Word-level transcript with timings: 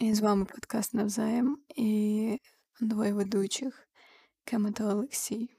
І 0.00 0.14
з 0.14 0.20
вами 0.20 0.44
подкаст 0.44 0.94
Навзаєм 0.94 1.58
і 1.76 2.40
двоє 2.80 3.12
ведучих 3.12 3.88
Кема 4.44 4.72
та 4.72 4.84
Олексій. 4.84 5.50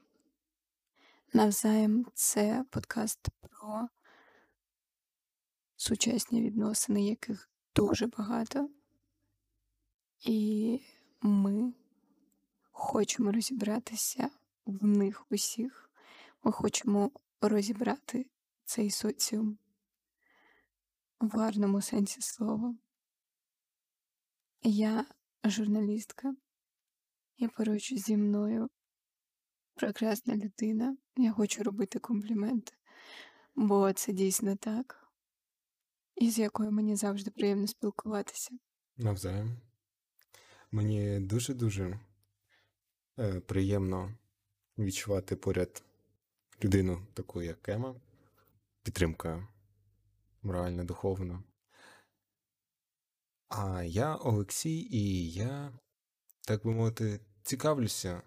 Навзаєм 1.33 2.05
це 2.13 2.65
подкаст 2.69 3.19
про 3.39 3.87
сучасні 5.75 6.41
відносини, 6.41 7.05
яких 7.05 7.49
дуже 7.75 8.07
багато. 8.07 8.69
І 10.19 10.79
ми 11.21 11.73
хочемо 12.71 13.31
розібратися 13.31 14.29
в 14.65 14.85
них 14.85 15.25
усіх. 15.31 15.89
Ми 16.43 16.51
хочемо 16.51 17.11
розібрати 17.41 18.25
цей 18.65 18.91
соціум 18.91 19.57
в 21.19 21.37
гарному 21.37 21.81
сенсі 21.81 22.21
слова. 22.21 22.75
Я 24.63 25.05
журналістка, 25.43 26.35
і 27.37 27.47
поруч 27.47 27.93
зі 27.93 28.17
мною 28.17 28.69
прекрасна 29.73 30.35
людина. 30.35 30.97
Я 31.17 31.31
хочу 31.31 31.63
робити 31.63 31.99
компліменти, 31.99 32.73
бо 33.55 33.93
це 33.93 34.13
дійсно 34.13 34.55
так, 34.55 35.07
і 36.15 36.29
з 36.31 36.39
якою 36.39 36.71
мені 36.71 36.95
завжди 36.95 37.31
приємно 37.31 37.67
спілкуватися. 37.67 38.51
Навзаєм. 38.97 39.57
Мені 40.71 41.19
дуже-дуже 41.19 41.99
е, 43.19 43.39
приємно 43.39 44.17
відчувати 44.77 45.35
поряд 45.35 45.83
людину, 46.63 47.07
таку 47.13 47.41
як 47.41 47.69
Ема, 47.69 47.95
підтримка 48.83 49.47
морально, 50.41 50.83
духовно. 50.83 51.43
А 53.53 53.83
я 53.83 54.15
Олексій, 54.15 54.87
і 54.91 55.31
я, 55.31 55.73
так 56.41 56.63
би 56.65 56.71
мовити, 56.71 57.19
цікавлюся 57.43 58.21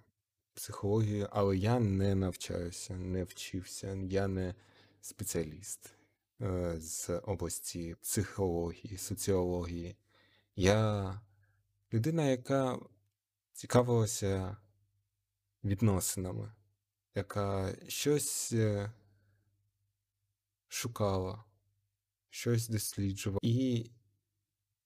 психологією, 0.54 1.28
але 1.32 1.56
я 1.56 1.78
не 1.80 2.14
навчаюся, 2.14 2.96
не 2.96 3.24
вчився, 3.24 3.94
я 3.94 4.28
не 4.28 4.54
спеціаліст 5.00 5.94
е, 6.40 6.74
з 6.80 7.18
області 7.18 7.96
психології, 8.02 8.98
соціології. 8.98 9.96
Я 10.56 11.20
людина, 11.92 12.24
яка 12.24 12.78
цікавилася 13.52 14.56
відносинами, 15.64 16.52
яка 17.14 17.74
щось 17.88 18.52
е, 18.52 18.92
шукала, 20.68 21.44
щось 22.30 22.68
досліджувала. 22.68 23.40
І 23.42 23.90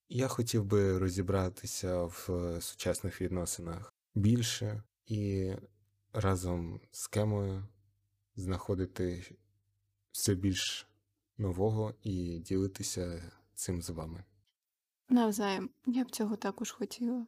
я 0.09 0.29
хотів 0.29 0.65
би 0.65 0.99
розібратися 0.99 2.03
в 2.03 2.29
сучасних 2.61 3.21
відносинах 3.21 3.95
більше 4.15 4.83
і 5.07 5.53
разом 6.13 6.81
з 6.91 7.07
кемою 7.07 7.67
знаходити 8.37 9.37
все 10.13 10.35
більш 10.35 10.87
нового 11.39 11.95
і 12.03 12.39
ділитися 12.39 13.33
цим 13.55 13.83
з 13.83 13.91
вами. 13.91 14.25
Навзаєм, 15.09 15.71
я 15.87 16.05
б 16.05 16.11
цього 16.11 16.37
також 16.37 16.71
хотіла. 16.71 17.27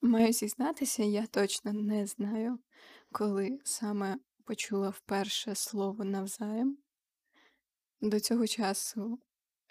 Маю 0.00 0.32
зізнатися, 0.32 1.02
я 1.02 1.26
точно 1.26 1.72
не 1.72 2.06
знаю, 2.06 2.58
коли 3.12 3.60
саме 3.64 4.18
почула 4.44 4.88
вперше 4.88 5.54
слово 5.54 6.04
навзаєм. 6.04 6.78
До 8.00 8.20
цього 8.20 8.46
часу 8.46 9.18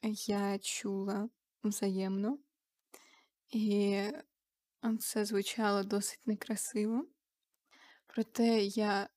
я 0.10 0.60
чула 0.60 1.30
взаємно, 1.64 2.40
і 3.50 4.02
це 5.00 5.26
звучало 5.26 5.84
досить 5.84 6.28
некрасиво. 6.28 7.08
Проте 8.08 8.60
я 8.60 9.10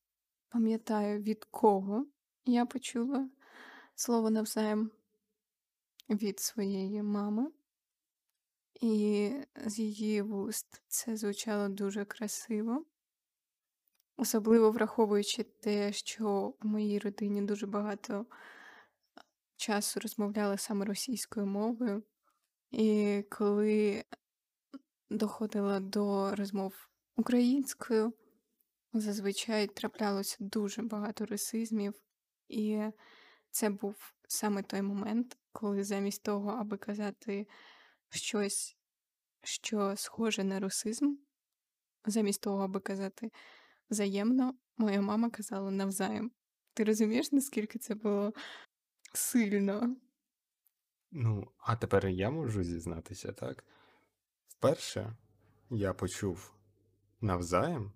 пам'ятаю, 0.48 1.22
від 1.22 1.44
кого 1.44 2.06
я 2.44 2.66
почула 2.66 3.30
слово 3.94 4.30
навзаєм 4.30 4.90
від 6.10 6.40
своєї 6.40 7.02
мами, 7.02 7.50
і 8.80 9.32
з 9.66 9.78
її 9.78 10.22
вуст 10.22 10.82
це 10.88 11.16
звучало 11.16 11.68
дуже 11.68 12.04
красиво. 12.04 12.84
Особливо 14.16 14.70
враховуючи 14.70 15.42
те, 15.42 15.92
що 15.92 16.54
в 16.60 16.66
моїй 16.66 16.98
родині 16.98 17.42
дуже 17.42 17.66
багато 17.66 18.26
часу 19.56 20.00
розмовляли 20.00 20.58
саме 20.58 20.84
російською 20.84 21.46
мовою, 21.46 22.02
і 22.70 23.22
коли 23.30 24.04
доходила 25.10 25.80
до 25.80 26.34
розмов 26.34 26.88
українською, 27.16 28.14
зазвичай 28.92 29.66
траплялося 29.66 30.36
дуже 30.40 30.82
багато 30.82 31.26
расизмів, 31.26 31.94
і 32.48 32.82
це 33.50 33.70
був 33.70 34.14
саме 34.28 34.62
той 34.62 34.82
момент, 34.82 35.36
коли 35.52 35.84
замість 35.84 36.22
того, 36.22 36.50
аби 36.50 36.76
казати 36.76 37.46
щось, 38.10 38.76
що 39.42 39.94
схоже 39.96 40.44
на 40.44 40.60
русизм, 40.60 41.14
замість 42.06 42.40
того, 42.40 42.64
аби 42.64 42.80
казати 42.80 43.30
взаємно, 43.90 44.54
моя 44.76 45.00
мама 45.00 45.30
казала 45.30 45.70
навзаєм. 45.70 46.30
Ти 46.74 46.84
розумієш, 46.84 47.32
наскільки 47.32 47.78
це 47.78 47.94
було 47.94 48.32
сильно? 49.16 49.96
Ну, 51.10 51.52
а 51.58 51.76
тепер 51.76 52.06
я 52.06 52.30
можу 52.30 52.64
зізнатися, 52.64 53.32
так? 53.32 53.64
Вперше 54.48 55.16
я 55.70 55.92
почув 55.92 56.52
навзаєм 57.20 57.92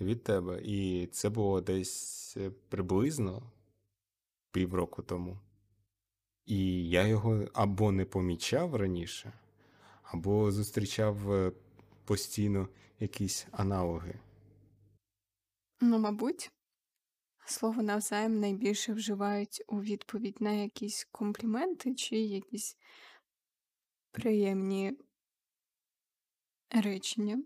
від 0.00 0.22
тебе, 0.22 0.60
і 0.64 1.06
це 1.06 1.28
було 1.28 1.60
десь 1.60 2.36
е, 2.36 2.50
приблизно 2.68 3.52
півроку 4.50 5.02
тому. 5.02 5.38
І 6.46 6.88
я 6.88 7.06
його 7.06 7.48
або 7.54 7.92
не 7.92 8.04
помічав 8.04 8.76
раніше, 8.76 9.32
або 10.02 10.52
зустрічав 10.52 11.32
е, 11.32 11.52
постійно 12.04 12.68
якісь 13.00 13.46
аналоги. 13.52 14.20
Ну, 15.80 15.98
мабуть, 15.98 16.50
слово 17.46 17.82
навзаєм 17.82 18.40
найбільше 18.40 18.92
вживають 18.92 19.62
у 19.66 19.80
відповідь 19.80 20.40
на 20.40 20.52
якісь 20.52 21.08
компліменти 21.12 21.94
чи 21.94 22.16
якісь 22.16 22.76
приємні 24.10 24.98
речення, 26.70 27.42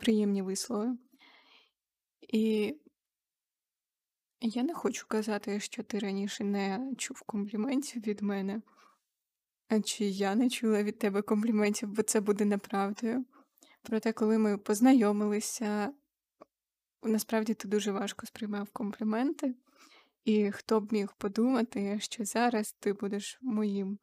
приємні 0.00 0.42
вислови. 0.42 0.98
І 2.20 2.74
я 4.40 4.62
не 4.62 4.74
хочу 4.74 5.06
казати, 5.08 5.60
що 5.60 5.82
ти 5.82 5.98
раніше 5.98 6.44
не 6.44 6.94
чув 6.98 7.22
компліментів 7.22 8.02
від 8.06 8.22
мене, 8.22 8.62
чи 9.84 10.04
я 10.04 10.34
не 10.34 10.50
чула 10.50 10.82
від 10.82 10.98
тебе 10.98 11.22
компліментів, 11.22 11.88
бо 11.88 12.02
це 12.02 12.20
буде 12.20 12.44
неправдою. 12.44 13.24
Проте, 13.82 14.12
коли 14.12 14.38
ми 14.38 14.58
познайомилися, 14.58 15.92
насправді 17.08 17.54
ти 17.54 17.68
дуже 17.68 17.92
важко 17.92 18.26
сприймав 18.26 18.70
компліменти, 18.70 19.54
і 20.24 20.50
хто 20.50 20.80
б 20.80 20.92
міг 20.92 21.08
подумати, 21.18 21.98
що 22.00 22.24
зараз 22.24 22.72
ти 22.80 22.92
будеш 22.92 23.38
моїм 23.42 23.98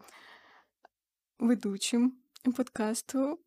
ведучим 1.40 2.14
подкасту, 2.56 3.40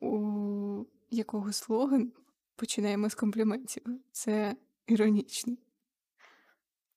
у 0.00 0.84
якого 1.10 1.52
слоган 1.52 2.12
починаємо 2.56 3.10
з 3.10 3.14
компліментів. 3.14 3.82
Це 4.12 4.56
іронічно. 4.86 5.56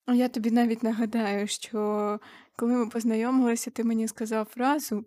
Я 0.07 0.29
тобі 0.29 0.52
навіть 0.52 0.84
нагадаю, 0.84 1.47
що 1.47 2.19
коли 2.56 2.73
ми 2.73 2.90
познайомилися, 2.90 3.72
ти 3.72 3.84
мені 3.84 4.08
сказав 4.08 4.46
фразу 4.46 5.05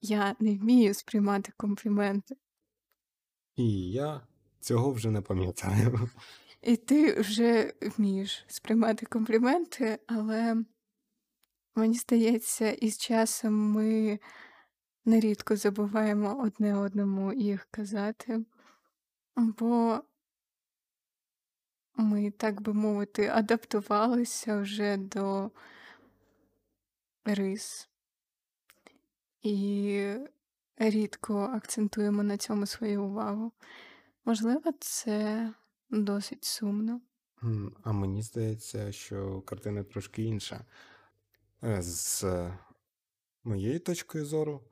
Я 0.00 0.36
не 0.40 0.56
вмію 0.56 0.94
сприймати 0.94 1.52
компліменти. 1.56 2.36
І 3.56 3.90
я 3.90 4.26
цього 4.60 4.92
вже 4.92 5.10
не 5.10 5.20
пам'ятаю. 5.20 6.10
І 6.62 6.76
ти 6.76 7.20
вже 7.20 7.72
вмієш 7.82 8.44
сприймати 8.48 9.06
компліменти, 9.06 9.98
але 10.06 10.64
мені 11.74 11.94
здається, 11.94 12.70
із 12.70 12.98
часом 12.98 13.54
ми 13.54 14.18
нерідко 15.04 15.56
забуваємо 15.56 16.42
одне 16.42 16.78
одному 16.78 17.32
їх 17.32 17.68
казати, 17.70 18.44
бо 19.36 20.00
ми, 21.96 22.30
так 22.30 22.60
би 22.62 22.72
мовити, 22.72 23.28
адаптувалися 23.28 24.60
вже 24.60 24.96
до 24.96 25.50
рис 27.24 27.88
і 29.42 30.14
рідко 30.76 31.38
акцентуємо 31.38 32.22
на 32.22 32.36
цьому 32.36 32.66
свою 32.66 33.04
увагу. 33.04 33.52
Можливо, 34.24 34.72
це 34.80 35.52
досить 35.90 36.44
сумно. 36.44 37.00
А 37.82 37.92
мені 37.92 38.22
здається, 38.22 38.92
що 38.92 39.40
картина 39.40 39.84
трошки 39.84 40.22
інша. 40.22 40.64
Е, 41.64 41.82
з 41.82 42.24
моєї 43.44 43.78
точки 43.78 44.24
зору, 44.24 44.62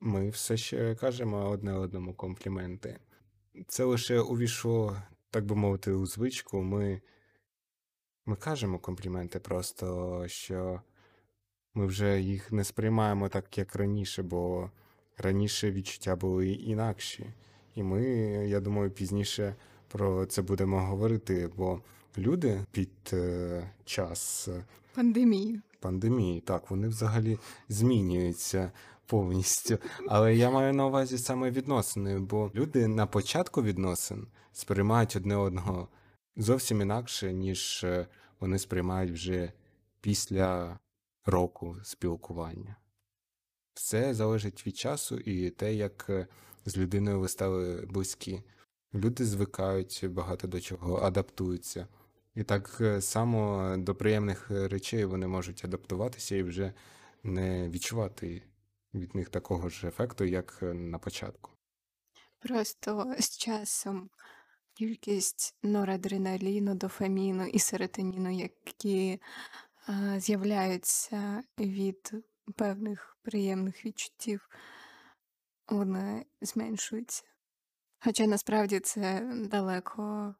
ми 0.00 0.30
все 0.30 0.56
ще 0.56 0.94
кажемо 0.94 1.50
одне 1.50 1.72
одному 1.72 2.14
компліменти. 2.14 3.00
Це 3.68 3.84
лише 3.84 4.20
увійшло, 4.20 5.02
так 5.30 5.44
би 5.44 5.54
мовити, 5.54 5.92
у 5.92 6.06
звичку. 6.06 6.62
Ми, 6.62 7.00
ми 8.26 8.36
кажемо 8.36 8.78
компліменти, 8.78 9.40
просто 9.40 10.24
що 10.28 10.82
ми 11.74 11.86
вже 11.86 12.20
їх 12.20 12.52
не 12.52 12.64
сприймаємо 12.64 13.28
так, 13.28 13.58
як 13.58 13.76
раніше, 13.76 14.22
бо 14.22 14.70
раніше 15.16 15.70
відчуття 15.70 16.16
були 16.16 16.48
інакші. 16.48 17.32
І 17.78 17.82
ми, 17.82 18.02
я 18.48 18.60
думаю, 18.60 18.90
пізніше 18.90 19.54
про 19.88 20.26
це 20.26 20.42
будемо 20.42 20.80
говорити, 20.80 21.50
бо 21.56 21.80
люди 22.18 22.64
під 22.70 22.90
е, 23.12 23.70
час 23.84 24.48
Пандемії. 24.94 25.60
пандемії, 25.80 26.40
так, 26.40 26.70
вони 26.70 26.88
взагалі 26.88 27.38
змінюються 27.68 28.72
повністю. 29.06 29.78
Але 30.08 30.36
я 30.36 30.50
маю 30.50 30.74
на 30.74 30.86
увазі 30.86 31.18
саме 31.18 31.50
відносини, 31.50 32.18
бо 32.18 32.50
люди 32.54 32.88
на 32.88 33.06
початку 33.06 33.62
відносин 33.62 34.26
сприймають 34.52 35.16
одне 35.16 35.36
одного 35.36 35.88
зовсім 36.36 36.80
інакше, 36.80 37.32
ніж 37.32 37.84
е, 37.84 38.06
вони 38.40 38.58
сприймають 38.58 39.12
вже 39.12 39.52
після 40.00 40.78
року 41.26 41.76
спілкування. 41.82 42.76
Все 43.74 44.14
залежить 44.14 44.66
від 44.66 44.76
часу 44.76 45.18
і 45.18 45.50
те, 45.50 45.74
як 45.74 46.06
е, 46.08 46.26
з 46.68 46.76
людиною 46.76 47.20
ви 47.20 47.28
стали 47.28 47.86
близькі. 47.90 48.42
Люди 48.94 49.24
звикають 49.24 50.04
багато 50.08 50.46
до 50.46 50.60
чого, 50.60 50.96
адаптуються. 50.96 51.86
І 52.38 52.42
так 52.42 52.78
е, 52.80 53.00
само 53.00 53.74
до 53.78 53.94
приємних 53.94 54.50
е, 54.50 54.68
речей 54.68 55.04
вони 55.04 55.26
можуть 55.26 55.64
адаптуватися 55.64 56.36
і 56.36 56.42
вже 56.42 56.72
не 57.22 57.68
відчувати 57.68 58.42
від 58.94 59.14
них 59.14 59.28
такого 59.28 59.68
ж 59.68 59.88
ефекту, 59.88 60.24
як 60.24 60.58
е, 60.62 60.74
на 60.74 60.98
початку. 60.98 61.50
Просто 62.38 63.14
з 63.18 63.38
часом 63.38 64.10
кількість 64.74 65.54
норадреналіну, 65.62 66.74
дофаміну 66.74 67.46
і 67.46 67.58
серотоніну, 67.58 68.30
які 68.30 69.20
з'являються 70.16 71.42
від 71.58 72.12
певних 72.56 73.16
приємних 73.22 73.84
відчуттів, 73.84 74.48
вони 75.68 76.26
зменшуються. 76.40 77.24
Хоча 78.00 78.26
насправді 78.26 78.80
це 78.80 79.32
далеко 79.50 80.34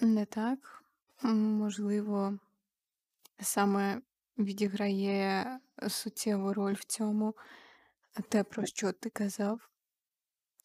не 0.00 0.24
так. 0.24 0.84
Можливо, 1.32 2.38
саме 3.40 4.02
відіграє 4.38 5.58
суттєву 5.88 6.52
роль 6.52 6.74
в 6.74 6.84
цьому 6.84 7.34
те, 8.28 8.44
про 8.44 8.66
що 8.66 8.92
ти 8.92 9.10
казав, 9.10 9.68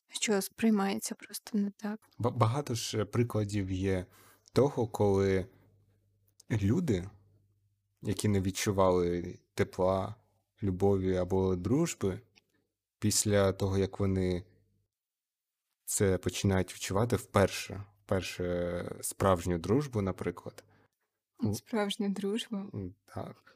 що 0.10 0.42
сприймається 0.42 1.16
просто 1.16 1.58
не 1.58 1.72
так. 1.72 2.00
Багато 2.18 2.76
ж 2.76 3.06
прикладів 3.06 3.72
є 3.72 4.06
того, 4.54 4.88
коли 4.88 5.46
люди, 6.52 7.10
які 8.02 8.28
не 8.28 8.42
відчували 8.42 9.40
тепла, 9.54 10.16
любові 10.64 11.16
або 11.16 11.56
дружби, 11.56 12.22
після 13.02 13.54
того, 13.54 13.78
як 13.78 14.00
вони 14.00 14.44
це 15.86 16.18
починають 16.18 16.74
відчувати 16.74 17.16
вперше, 17.16 17.84
вперше 18.06 18.98
справжню 19.02 19.58
дружбу, 19.58 20.02
наприклад. 20.02 20.64
Справжня 21.54 22.10
дружба. 22.10 22.66
Так. 23.06 23.56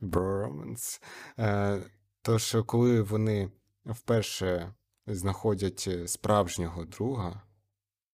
Bromance. 0.00 1.02
Е, 1.38 1.82
Тож, 2.22 2.56
коли 2.66 3.02
вони 3.02 3.50
вперше 3.84 4.74
знаходять 5.06 5.84
е, 5.88 6.08
справжнього 6.08 6.84
друга, 6.84 7.42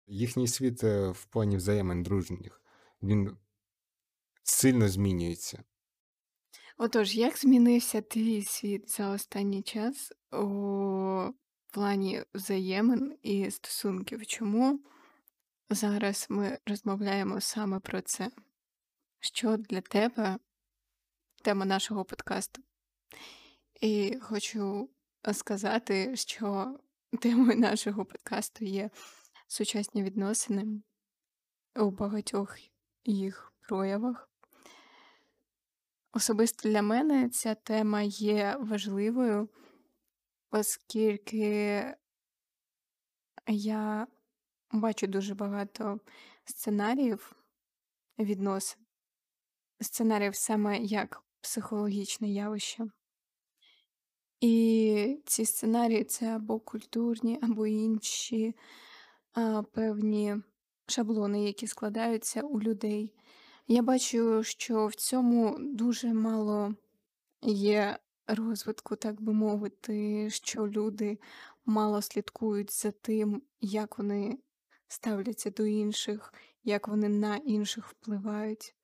їхній 0.06 0.48
світ 0.48 0.84
е, 0.84 1.08
в 1.08 1.24
плані 1.24 1.56
взаємин 1.56 2.02
дружніх, 2.02 2.62
він 3.02 3.36
сильно 4.42 4.88
змінюється. 4.88 5.64
Отож, 6.78 7.16
як 7.16 7.38
змінився 7.38 8.00
твій 8.00 8.42
світ 8.42 8.90
за 8.90 9.10
останній 9.10 9.62
час 9.62 10.12
у 10.32 11.32
плані 11.70 12.22
взаємин 12.34 13.18
і 13.22 13.50
стосунків? 13.50 14.26
Чому 14.26 14.80
зараз 15.70 16.26
ми 16.28 16.58
розмовляємо 16.66 17.40
саме 17.40 17.80
про 17.80 18.00
це? 18.00 18.30
Що 19.20 19.56
для 19.56 19.80
тебе 19.80 20.38
тема 21.42 21.64
нашого 21.64 22.04
подкасту? 22.04 22.62
І 23.80 24.18
хочу 24.20 24.90
сказати, 25.32 26.16
що 26.16 26.78
темою 27.20 27.58
нашого 27.58 28.04
подкасту 28.04 28.64
є 28.64 28.90
сучасні 29.46 30.02
відносини 30.02 30.82
у 31.76 31.90
багатьох 31.90 32.58
їх 33.04 33.52
проявах. 33.60 34.30
Особисто 36.12 36.68
для 36.68 36.82
мене 36.82 37.28
ця 37.28 37.54
тема 37.54 38.02
є 38.02 38.56
важливою, 38.60 39.48
оскільки 40.50 41.84
я 43.46 44.06
бачу 44.72 45.06
дуже 45.06 45.34
багато 45.34 46.00
сценаріїв 46.44 47.36
відносин, 48.18 48.82
сценаріїв 49.80 50.34
саме 50.34 50.78
як 50.78 51.22
психологічне 51.40 52.28
явище. 52.28 52.86
І 54.40 55.18
ці 55.24 55.44
сценарії 55.44 56.04
це 56.04 56.36
або 56.36 56.60
культурні, 56.60 57.38
або 57.42 57.66
інші 57.66 58.54
а, 59.32 59.62
певні 59.62 60.36
шаблони, 60.86 61.44
які 61.44 61.66
складаються 61.66 62.42
у 62.42 62.60
людей. 62.60 63.14
Я 63.68 63.82
бачу, 63.82 64.42
що 64.42 64.86
в 64.86 64.94
цьому 64.94 65.56
дуже 65.58 66.12
мало 66.12 66.74
є 67.42 67.98
розвитку, 68.26 68.96
так 68.96 69.20
би 69.20 69.32
мовити, 69.32 70.30
що 70.30 70.68
люди 70.68 71.18
мало 71.64 72.02
слідкують 72.02 72.72
за 72.72 72.90
тим, 72.90 73.42
як 73.60 73.98
вони 73.98 74.38
ставляться 74.88 75.50
до 75.50 75.66
інших, 75.66 76.34
як 76.64 76.88
вони 76.88 77.08
на 77.08 77.36
інших 77.36 77.88
впливають. 77.88 78.74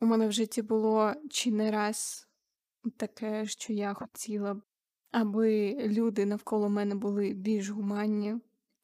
У 0.00 0.06
мене 0.06 0.28
в 0.28 0.32
житті 0.32 0.62
було 0.62 1.14
чи 1.30 1.50
не 1.50 1.70
раз 1.70 2.28
таке, 2.96 3.46
що 3.46 3.72
я 3.72 3.94
хотіла 3.94 4.54
б, 4.54 4.62
аби 5.10 5.74
люди 5.74 6.26
навколо 6.26 6.68
мене 6.68 6.94
були 6.94 7.32
більш 7.32 7.68
гуманні, 7.68 8.34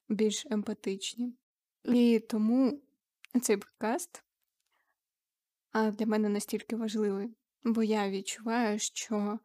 більш 0.08 0.46
емпатичні. 0.50 1.34
І 1.84 2.18
тому 2.28 2.82
цей 3.42 3.56
подкаст 3.56 4.23
а 5.74 5.90
для 5.90 6.06
мене 6.06 6.28
настільки 6.28 6.76
важливий, 6.76 7.36
бо 7.64 7.82
я 7.82 8.10
відчуваю, 8.10 8.78
що 8.78 9.38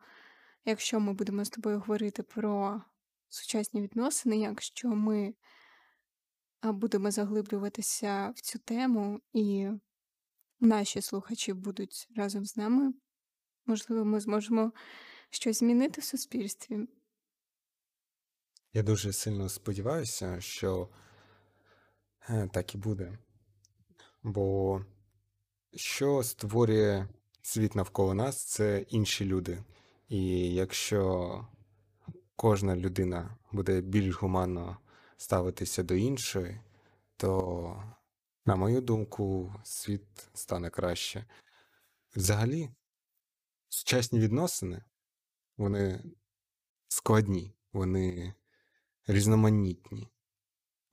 якщо 0.66 1.00
ми 1.00 1.14
будемо 1.14 1.46
з 1.46 1.50
тобою 1.50 1.80
говорити 1.80 2.24
про 2.24 2.82
сучасні 3.30 3.82
відносини, 3.82 4.38
якщо 4.38 4.88
ми 4.88 5.34
будемо 6.64 7.12
заглиблюватися 7.12 8.34
в 8.36 8.42
цю 8.42 8.60
тему, 8.60 9.22
і 9.34 9.70
наші 10.60 11.02
слухачі 11.02 11.54
будуть 11.54 12.08
разом 12.16 12.46
з 12.46 12.58
нами, 12.58 12.94
можливо, 13.66 14.06
ми 14.06 14.20
зможемо 14.20 14.72
щось 15.30 15.60
змінити 15.60 16.02
в 16.02 16.04
суспільстві. 16.04 16.88
Я 18.74 18.84
дуже 18.84 19.14
сильно 19.14 19.50
сподіваюся, 19.50 20.42
що 20.42 20.90
е, 22.30 22.50
так 22.54 22.76
і 22.76 22.78
буде. 22.78 23.18
Бо 24.24 24.82
що 25.76 26.24
створює 26.24 27.08
світ 27.42 27.76
навколо 27.76 28.14
нас, 28.14 28.46
це 28.46 28.86
інші 28.90 29.26
люди. 29.26 29.64
І 30.10 30.54
якщо 30.54 31.48
кожна 32.36 32.76
людина 32.76 33.38
буде 33.52 33.82
більш 33.82 34.16
гуманно 34.16 34.78
ставитися 35.18 35.84
до 35.84 35.96
іншої, 35.96 36.60
то, 37.18 37.84
на 38.46 38.56
мою 38.56 38.82
думку, 38.82 39.54
світ 39.64 40.30
стане 40.34 40.70
краще. 40.70 41.26
Взагалі, 42.16 42.70
сучасні 43.70 44.20
відносини, 44.20 44.84
вони 45.58 46.04
складні, 46.88 47.54
вони 47.74 48.34
різноманітні. 49.08 50.10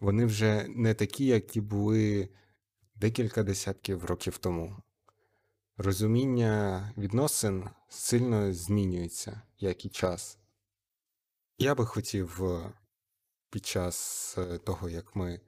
Вони 0.00 0.26
вже 0.26 0.66
не 0.68 0.94
такі, 0.94 1.26
які 1.26 1.60
були 1.60 2.28
декілька 2.96 3.42
десятків 3.42 4.04
років 4.04 4.38
тому. 4.38 4.76
Розуміння 5.76 6.92
відносин 6.96 7.68
сильно 7.88 8.52
змінюється, 8.52 9.42
як 9.58 9.84
і 9.84 9.88
час. 9.88 10.38
Я 11.58 11.74
би 11.74 11.86
хотів 11.86 12.44
е, 12.44 12.72
під 13.50 13.66
час 13.66 14.34
е, 14.38 14.58
того, 14.58 14.88
як 14.88 15.16
ми 15.16 15.40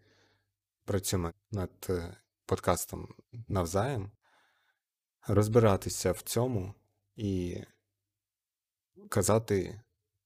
працюємо 0.85 1.33
над 1.51 1.87
е, 1.91 2.17
подкастом 2.47 3.15
навзаєм, 3.49 4.11
розбиратися 5.29 6.13
в 6.13 6.23
цьому 6.23 6.75
і 7.17 7.61
казати 9.09 9.81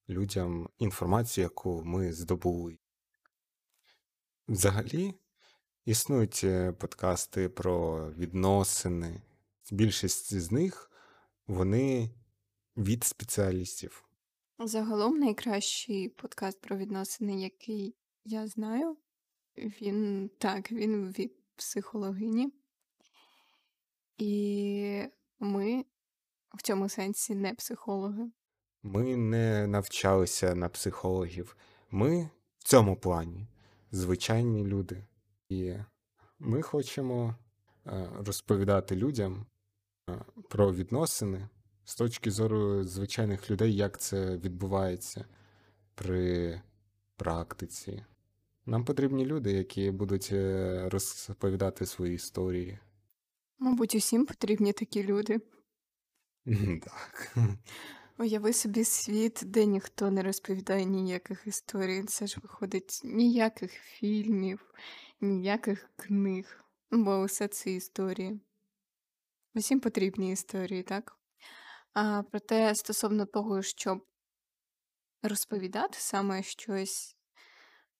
людям 0.08 0.68
інформацію, 0.78 1.42
яку 1.42 1.84
ми 1.84 2.12
здобули. 2.12 2.78
Взагалі, 4.48 5.14
існують 5.84 6.40
е, 6.44 6.72
подкасти 6.72 7.48
про 7.48 8.06
відносини. 8.12 9.22
Більшість 9.70 10.34
з 10.34 10.52
них 10.52 10.90
вони 11.46 12.10
від 12.76 13.04
спеціалістів. 13.04 14.04
Загалом 14.58 15.18
найкращий 15.18 16.08
подкаст 16.08 16.60
про 16.60 16.76
відносини, 16.76 17.40
який 17.40 17.94
я 18.24 18.46
знаю, 18.46 18.96
він 19.56 20.30
так, 20.38 20.72
він 20.72 21.10
від 21.18 21.32
психологині. 21.56 22.52
І 24.18 25.02
ми 25.40 25.84
в 26.54 26.62
цьому 26.62 26.88
сенсі 26.88 27.34
не 27.34 27.54
психологи. 27.54 28.30
Ми 28.82 29.16
не 29.16 29.66
навчалися 29.66 30.54
на 30.54 30.68
психологів. 30.68 31.56
Ми 31.90 32.30
в 32.58 32.64
цьому 32.64 32.96
плані 32.96 33.46
звичайні 33.92 34.64
люди. 34.64 35.04
І 35.52 35.78
ми 36.38 36.62
хочемо 36.62 37.34
е, 37.86 38.10
розповідати 38.26 38.96
людям 38.96 39.46
е, 40.10 40.24
про 40.48 40.72
відносини 40.72 41.48
з 41.84 41.94
точки 41.94 42.30
зору 42.30 42.84
звичайних 42.84 43.50
людей, 43.50 43.76
як 43.76 44.00
це 44.00 44.36
відбувається 44.36 45.24
при 45.94 46.60
практиці. 47.16 48.04
Нам 48.66 48.84
потрібні 48.84 49.26
люди, 49.26 49.52
які 49.52 49.90
будуть 49.90 50.28
е, 50.32 50.88
розповідати 50.88 51.86
свої 51.86 52.14
історії. 52.14 52.78
Мабуть, 53.58 53.94
усім 53.94 54.26
потрібні 54.26 54.72
такі 54.72 55.04
люди. 55.04 55.40
Так. 56.84 57.36
Уяви 58.18 58.52
собі 58.52 58.84
світ, 58.84 59.40
де 59.44 59.66
ніхто 59.66 60.10
не 60.10 60.22
розповідає 60.22 60.84
ніяких 60.84 61.46
історій. 61.46 62.02
Це 62.02 62.26
ж 62.26 62.40
виходить 62.42 63.00
ніяких 63.04 63.72
фільмів, 63.72 64.74
ніяких 65.22 65.90
книг, 65.96 66.64
бо 66.90 67.24
все 67.24 67.48
це 67.48 67.70
історії. 67.70 68.40
Усім 69.54 69.80
потрібні 69.80 70.32
історії, 70.32 70.82
так? 70.82 71.18
А 71.94 72.22
проте 72.22 72.74
стосовно 72.74 73.26
того, 73.26 73.62
щоб 73.62 74.06
розповідати 75.22 75.98
саме 76.00 76.42
щось, 76.42 77.16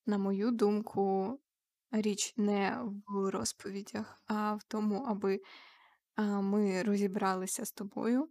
на 0.06 0.18
мою 0.18 0.50
думку, 0.50 1.38
річ 1.90 2.34
не 2.36 2.78
в 3.06 3.30
розповідях, 3.30 4.22
а 4.26 4.54
в 4.54 4.62
тому, 4.62 5.04
аби 5.08 5.40
ми 6.16 6.82
розібралися 6.82 7.64
з 7.64 7.72
тобою 7.72 8.28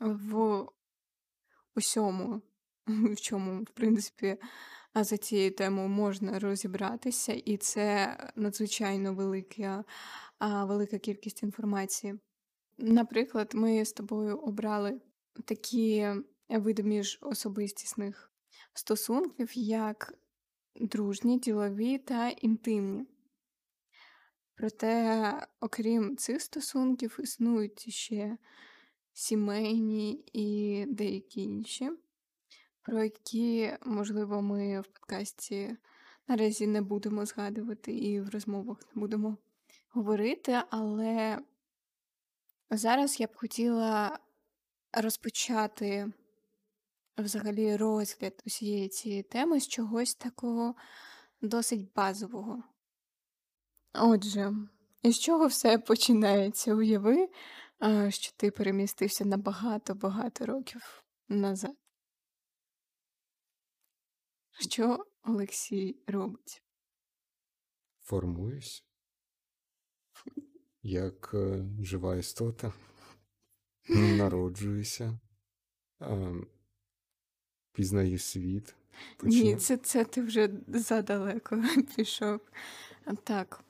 в 0.00 0.66
усьому, 1.74 2.42
в 2.86 3.16
чому, 3.16 3.62
в 3.62 3.70
принципі, 3.70 4.36
а 4.92 5.04
за 5.04 5.16
цією 5.16 5.50
темою 5.50 5.88
можна 5.88 6.38
розібратися, 6.38 7.32
і 7.32 7.56
це 7.56 8.16
надзвичайно 8.36 9.14
велика, 9.14 9.84
велика 10.40 10.98
кількість 10.98 11.42
інформації. 11.42 12.14
Наприклад, 12.78 13.50
ми 13.54 13.84
з 13.84 13.92
тобою 13.92 14.38
обрали 14.38 15.00
такі 15.44 16.08
види 16.48 16.82
міжособистісних 16.82 18.32
стосунків, 18.74 19.58
як 19.58 20.14
дружні, 20.80 21.38
ділові 21.38 21.98
та 21.98 22.28
інтимні. 22.28 23.06
Проте, 24.54 25.46
окрім 25.60 26.16
цих 26.16 26.42
стосунків, 26.42 27.18
існують 27.22 27.92
ще 27.92 28.38
сімейні 29.12 30.24
і 30.32 30.84
деякі 30.88 31.42
інші, 31.42 31.90
про 32.82 33.04
які, 33.04 33.72
можливо, 33.86 34.42
ми 34.42 34.80
в 34.80 34.86
подкасті 34.86 35.76
наразі 36.28 36.66
не 36.66 36.82
будемо 36.82 37.26
згадувати 37.26 37.92
і 37.92 38.20
в 38.20 38.30
розмовах 38.30 38.78
не 38.94 39.00
будемо 39.00 39.36
говорити, 39.88 40.62
але 40.70 41.38
зараз 42.70 43.20
я 43.20 43.26
б 43.26 43.36
хотіла 43.36 44.18
розпочати 44.92 46.12
взагалі 47.18 47.76
розгляд 47.76 48.42
усієї 48.46 48.88
цієї 48.88 49.22
теми 49.22 49.60
з 49.60 49.68
чогось 49.68 50.14
такого 50.14 50.74
досить 51.40 51.92
базового. 51.94 52.62
Отже, 53.94 54.52
із 55.02 55.18
чого 55.18 55.46
все 55.46 55.78
починається? 55.78 56.74
Уяви, 56.74 57.28
що 58.08 58.32
ти 58.36 58.50
перемістився 58.50 59.24
на 59.24 59.36
багато-багато 59.36 60.46
років 60.46 61.04
назад. 61.28 61.79
Що 64.60 65.06
Олексій 65.24 65.96
робить? 66.06 66.62
Формуюсь 68.00 68.84
як 70.82 71.34
жива 71.80 72.16
істота, 72.16 72.72
народжуюся, 73.88 75.18
пізнаю 77.72 78.18
світ. 78.18 78.74
Ні, 79.22 79.56
це, 79.56 79.76
це 79.76 80.04
ти 80.04 80.22
вже 80.22 80.50
задалеко 80.68 81.64
пішов. 81.96 82.40
Так, 83.24 83.64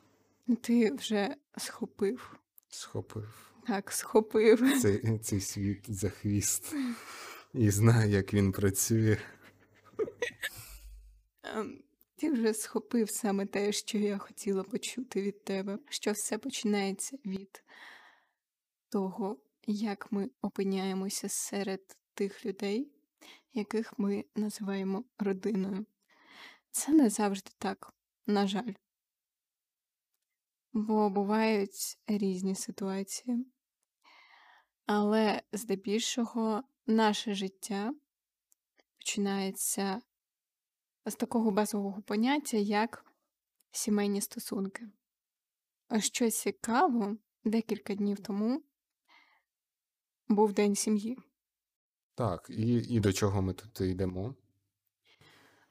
ти 0.60 0.92
вже 0.92 1.36
схопив. 1.56 2.36
Схопив 2.68 3.52
Так, 3.66 3.92
схопив. 3.92 4.80
цей, 4.82 5.18
цей 5.18 5.40
світ 5.40 5.84
за 5.88 6.08
хвіст 6.10 6.74
і 7.54 7.70
знаю, 7.70 8.10
як 8.10 8.34
він 8.34 8.52
працює. 8.52 9.18
Ем, 11.42 11.82
Ти 12.16 12.30
вже 12.30 12.54
схопив 12.54 13.10
саме 13.10 13.46
те, 13.46 13.72
що 13.72 13.98
я 13.98 14.18
хотіла 14.18 14.62
почути 14.62 15.22
від 15.22 15.44
тебе, 15.44 15.78
що 15.88 16.12
все 16.12 16.38
починається 16.38 17.18
від 17.26 17.64
того, 18.88 19.38
як 19.66 20.12
ми 20.12 20.30
опиняємося 20.42 21.28
серед 21.28 21.96
тих 22.14 22.46
людей, 22.46 22.92
яких 23.52 23.98
ми 23.98 24.24
називаємо 24.36 25.04
родиною. 25.18 25.86
Це 26.70 26.92
не 26.92 27.10
завжди 27.10 27.50
так, 27.58 27.94
на 28.26 28.46
жаль. 28.46 28.72
Бо 30.72 31.10
бувають 31.10 31.98
різні 32.06 32.54
ситуації. 32.54 33.46
Але 34.86 35.42
здебільшого 35.52 36.62
наше 36.86 37.34
життя 37.34 37.94
починається 38.98 40.00
з 41.10 41.14
такого 41.14 41.50
базового 41.50 42.02
поняття, 42.02 42.56
як 42.56 43.04
сімейні 43.70 44.20
стосунки. 44.20 44.88
А 45.88 46.00
що 46.00 46.30
цікаво, 46.30 47.16
декілька 47.44 47.94
днів 47.94 48.20
тому 48.20 48.62
був 50.28 50.52
День 50.52 50.74
сім'ї. 50.74 51.18
Так, 52.14 52.46
і, 52.50 52.74
і 52.74 53.00
до 53.00 53.12
чого 53.12 53.42
ми 53.42 53.52
тут 53.52 53.80
йдемо? 53.80 54.34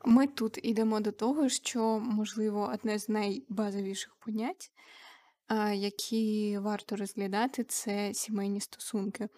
Ми 0.05 0.27
тут 0.27 0.60
йдемо 0.63 1.00
до 1.00 1.12
того, 1.12 1.50
що, 1.50 2.00
можливо, 2.00 2.72
одне 2.74 3.00
з 3.00 3.10
найбазовіших 3.10 4.15
понять, 4.15 4.72
які 5.74 6.58
варто 6.58 6.96
розглядати, 6.96 7.63
це 7.63 8.13
сімейні 8.13 8.62
стосунки. 8.62 9.29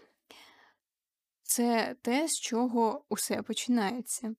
Це 1.44 1.96
те, 2.02 2.28
з 2.28 2.40
чого 2.40 3.06
усе 3.10 3.42
починається. 3.42 4.36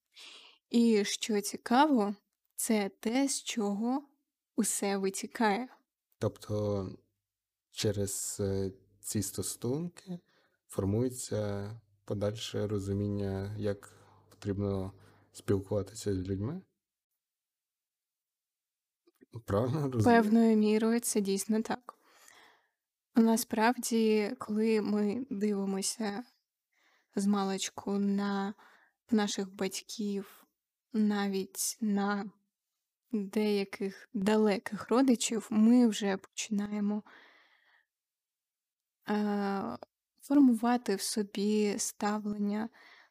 І 0.72 1.04
що 1.04 1.40
цікаво, 1.40 2.14
це 2.54 2.90
те, 3.00 3.28
з 3.28 3.42
чого 3.42 4.08
усе 4.56 4.96
витікає. 4.96 5.68
Тобто 6.18 6.88
через 7.70 8.36
е, 8.40 8.72
ці 9.00 9.22
стосунки 9.22 10.20
формується 10.68 11.70
подальше 12.04 12.66
розуміння, 12.66 13.54
як 13.58 13.92
потрібно 14.28 14.92
спілкуватися 15.32 16.14
з 16.14 16.18
людьми. 16.18 16.62
Правильно 19.44 19.90
розумію? 19.90 20.22
Певною 20.22 20.56
мірою 20.56 21.00
це 21.00 21.20
дійсно 21.20 21.62
так. 21.62 21.94
Насправді, 23.14 24.32
коли 24.38 24.80
ми 24.80 25.26
дивимося 25.30 26.24
з 27.16 27.26
маличку 27.26 27.98
на 27.98 28.54
наших 29.10 29.54
батьків, 29.54 30.41
навіть 30.92 31.78
на 31.80 32.30
деяких 33.12 34.08
далеких 34.14 34.88
родичів, 34.88 35.46
ми 35.50 35.86
вже 35.86 36.16
починаємо 36.16 37.02
е, 39.08 39.78
формувати 40.20 40.96
в 40.96 41.00
собі 41.00 41.74
ставлення 41.78 42.68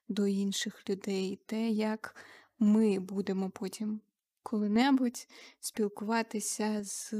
до 0.08 0.28
інших 0.28 0.90
людей, 0.90 1.40
те, 1.46 1.70
як 1.70 2.16
ми 2.60 3.00
будемо 3.00 3.50
потім 3.50 4.02
коли-небудь 4.44 5.28
спілкуватися 5.60 6.84
з 6.84 7.14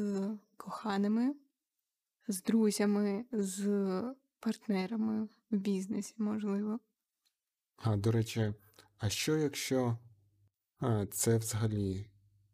коханими, 0.58 1.36
з 2.28 2.44
друзями, 2.44 3.26
з 3.32 4.04
партнерами 4.40 5.24
в 5.24 5.58
бізнесі, 5.58 6.14
можливо. 6.18 6.80
А 7.76 7.96
до 7.98 8.12
речі, 8.12 8.54
а 8.98 9.10
що 9.10 9.38
якщо 9.38 9.98
це 11.12 11.38
взагалі 11.38 12.06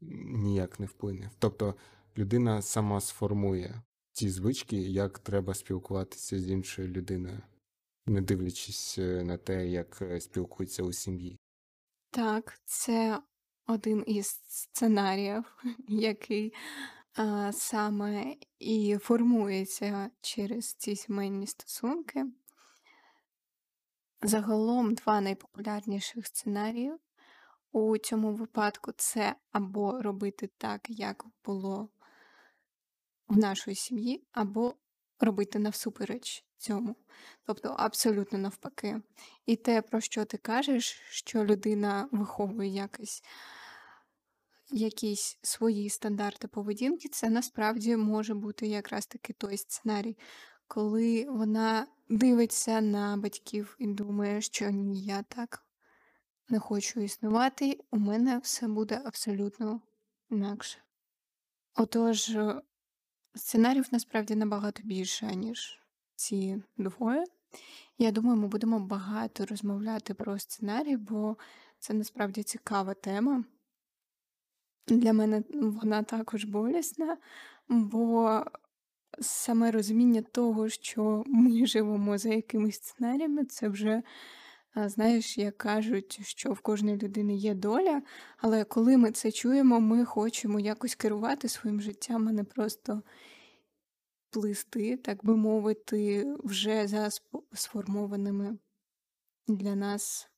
ніяк 0.01 0.79
не 0.79 0.86
вплине? 0.86 1.31
Тобто 1.39 1.75
людина 2.17 2.62
сама 2.62 3.01
сформує 3.01 3.81
ті 4.12 4.29
звички, 4.29 4.77
як 4.77 5.19
треба 5.19 5.53
спілкуватися 5.53 6.39
з 6.39 6.50
іншою 6.50 6.88
людиною, 6.88 7.41
не 8.05 8.22
дивлячись 8.22 8.98
е, 8.98 9.24
на 9.24 9.38
те, 9.38 9.67
як 9.67 10.01
е, 10.01 10.22
спілкуються 10.22 10.84
у 10.84 10.93
сім'ї. 10.93 11.39
Так, 12.12 12.60
це 12.65 13.22
один 13.67 14.03
із 14.07 14.27
сценаріїв, 14.48 15.43
який 15.88 16.53
а, 17.15 17.51
саме 17.53 18.36
і 18.60 18.98
формується 18.98 20.10
через 20.22 20.74
ці 20.74 20.96
сімейні 20.96 21.48
стосунки. 21.48 22.25
Загалом 24.22 24.93
два 24.93 25.22
найпопулярніших 25.22 26.27
сценарії 26.27 26.93
у 27.77 27.98
цьому 27.98 28.34
випадку 28.34 28.91
це 28.98 29.36
або 29.51 30.01
робити 30.01 30.50
так, 30.57 30.89
як 30.89 31.25
було 31.46 31.89
в 33.27 33.38
нашої 33.38 33.75
сім'ї, 33.75 34.24
або 34.31 34.74
робити 35.19 35.60
навсупереч 35.60 36.46
цьому. 36.57 36.96
Тобто 37.43 37.75
абсолютно 37.77 38.38
навпаки. 38.38 39.01
І 39.46 39.55
те, 39.55 39.81
про 39.81 40.01
що 40.01 40.25
ти 40.25 40.38
кажеш, 40.38 41.01
що 41.10 41.46
людина 41.46 42.10
виховує 42.12 42.69
якось 42.69 43.24
якісь 44.72 45.39
свої 45.41 45.89
стандарти 45.89 46.48
поведінки, 46.48 47.10
це 47.10 47.29
насправді 47.29 47.96
може 47.96 48.34
бути 48.34 48.67
якраз 48.67 49.05
таки 49.05 49.34
той 49.34 49.57
сценарій, 49.57 50.17
коли 50.67 51.25
вона 51.29 51.88
дивиться 52.10 52.81
на 52.81 53.17
батьків 53.17 53.75
і 53.79 53.88
думає, 53.88 54.41
що 54.41 54.69
ні, 54.69 55.01
я 55.01 55.24
так 55.24 55.66
не 56.50 56.60
хочу 56.60 57.00
існувати, 57.00 57.80
у 57.92 57.98
мене 57.98 58.38
все 58.38 58.68
буде 58.68 59.01
абсолютно 59.06 59.82
інакше. 60.30 60.77
Отож, 61.75 62.30
е, 62.30 62.62
сценаріїв 63.36 63.88
насправді 63.92 64.36
набагато 64.36 64.84
більше, 64.84 65.36
ніж 65.36 65.82
ці 66.16 66.63
двоє. 66.77 67.25
Я 67.98 68.12
думаю, 68.12 68.38
ми 68.38 68.48
будемо 68.48 68.80
багато 68.80 69.46
розмовляти 69.46 70.13
про 70.13 70.39
сценарій, 70.39 70.98
бо 70.98 71.38
це 71.80 71.94
насправді 71.94 72.44
цікава 72.44 72.94
тема. 72.94 73.44
Для 74.88 75.13
мене 75.13 75.44
вона 75.54 76.04
також 76.04 76.46
болісна, 76.46 77.18
бо 77.70 78.44
саме 79.20 79.72
розуміння 79.72 80.22
того, 80.22 80.70
що 80.70 81.24
ми 81.27 81.66
живемо 81.66 82.18
за 82.18 82.30
якимись 82.30 82.75
сценаріями, 82.75 83.46
це 83.46 83.70
вже, 83.70 84.04
знаєш, 84.86 85.38
як 85.38 85.57
кажуть, 85.57 86.19
що 86.24 86.53
в 86.53 86.60
кожної 86.60 86.98
людини 86.98 87.36
є 87.36 87.53
доля, 87.53 88.01
але 88.38 88.63
коли 88.63 88.98
ми 88.98 89.12
це 89.12 89.31
чуємо, 89.31 89.79
ми 89.79 90.05
хочемо 90.05 90.60
якось 90.60 90.96
керувати 90.96 91.50
своїм 91.50 91.81
життям, 91.81 92.27
а 92.27 92.31
не 92.31 92.43
просто 92.43 93.01
плисти, 94.29 94.98
так 94.98 95.25
би 95.25 95.36
мовити, 95.36 96.27
вже 96.43 96.88
за 96.88 97.10
сформованими 97.53 98.57
для 99.48 99.75
нас 99.75 100.29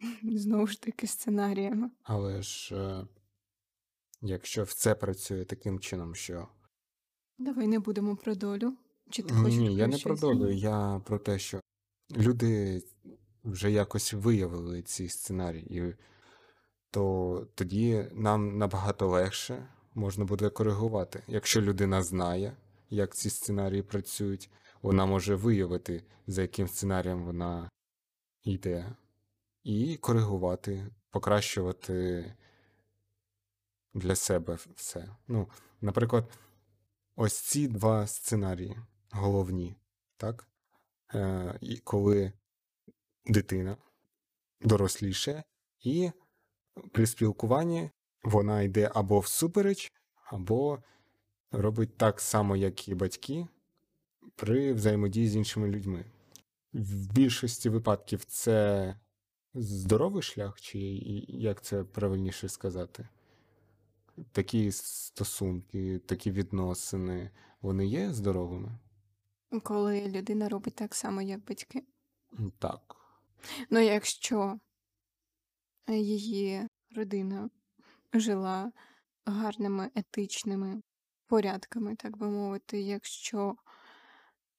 знову 0.22 0.66
ж 0.66 0.82
таки 0.82 1.06
сценаріями. 1.06 1.90
Але 2.02 2.42
ж 2.42 2.76
е, 2.76 3.06
якщо 4.22 4.62
все 4.62 4.94
працює 4.94 5.44
таким 5.44 5.80
чином, 5.80 6.14
що 6.14 6.48
Давай 7.38 7.66
не 7.66 7.78
будемо 7.78 8.16
про 8.16 8.34
долю. 8.34 8.76
Чи 9.10 9.22
ти 9.22 9.34
хочеш 9.34 9.58
ні, 9.58 9.76
я 9.76 9.86
не 9.86 9.98
про 9.98 10.16
долю, 10.16 10.50
я 10.50 11.02
про 11.04 11.18
те, 11.18 11.38
що 11.38 11.60
люди 12.16 12.82
вже 13.50 13.70
якось 13.70 14.12
виявили 14.12 14.82
ці 14.82 15.08
сценарії, 15.08 15.94
то 16.90 17.46
тоді 17.54 18.06
нам 18.12 18.58
набагато 18.58 19.08
легше 19.08 19.68
можна 19.94 20.24
буде 20.24 20.50
коригувати. 20.50 21.22
Якщо 21.26 21.60
людина 21.62 22.02
знає, 22.02 22.56
як 22.90 23.14
ці 23.14 23.30
сценарії 23.30 23.82
працюють, 23.82 24.50
вона 24.82 25.06
може 25.06 25.34
виявити, 25.34 26.04
за 26.26 26.42
яким 26.42 26.68
сценарієм 26.68 27.24
вона 27.24 27.70
йде, 28.44 28.92
і 29.64 29.96
коригувати, 29.96 30.86
покращувати 31.10 32.24
для 33.94 34.14
себе 34.14 34.58
все. 34.74 35.08
Ну, 35.28 35.48
наприклад, 35.80 36.30
ось 37.16 37.40
ці 37.40 37.68
два 37.68 38.06
сценарії 38.06 38.76
головні, 39.10 39.76
так? 40.16 40.48
Е, 41.14 41.58
коли 41.84 42.32
дитина 43.26 43.76
доросліше, 44.60 45.42
і 45.80 46.10
при 46.92 47.06
спілкуванні 47.06 47.90
вона 48.22 48.62
йде 48.62 48.90
або 48.94 49.20
всупереч, 49.20 49.92
або 50.24 50.82
робить 51.50 51.96
так 51.96 52.20
само, 52.20 52.56
як 52.56 52.88
і 52.88 52.94
батьки, 52.94 53.46
при 54.36 54.72
взаємодії 54.72 55.28
з 55.28 55.36
іншими 55.36 55.68
людьми. 55.68 56.04
В 56.72 57.12
більшості 57.12 57.68
випадків 57.68 58.24
це 58.24 58.96
здоровий 59.54 60.22
шлях, 60.22 60.60
чи 60.60 60.78
як 61.28 61.62
це 61.62 61.84
правильніше 61.84 62.48
сказати? 62.48 63.08
Такі 64.32 64.72
стосунки, 64.72 65.98
такі 65.98 66.30
відносини, 66.30 67.30
вони 67.60 67.86
є 67.86 68.12
здоровими? 68.12 68.78
Коли 69.62 70.08
людина 70.08 70.48
робить 70.48 70.74
так 70.74 70.94
само, 70.94 71.22
як 71.22 71.44
батьки. 71.44 71.84
Так. 72.58 72.97
Ну, 73.70 73.80
якщо 73.80 74.58
її 75.88 76.68
родина 76.96 77.50
жила 78.14 78.72
гарними 79.26 79.90
етичними 79.94 80.82
порядками, 81.26 81.96
так 81.96 82.16
би 82.16 82.30
мовити, 82.30 82.80
якщо 82.80 83.56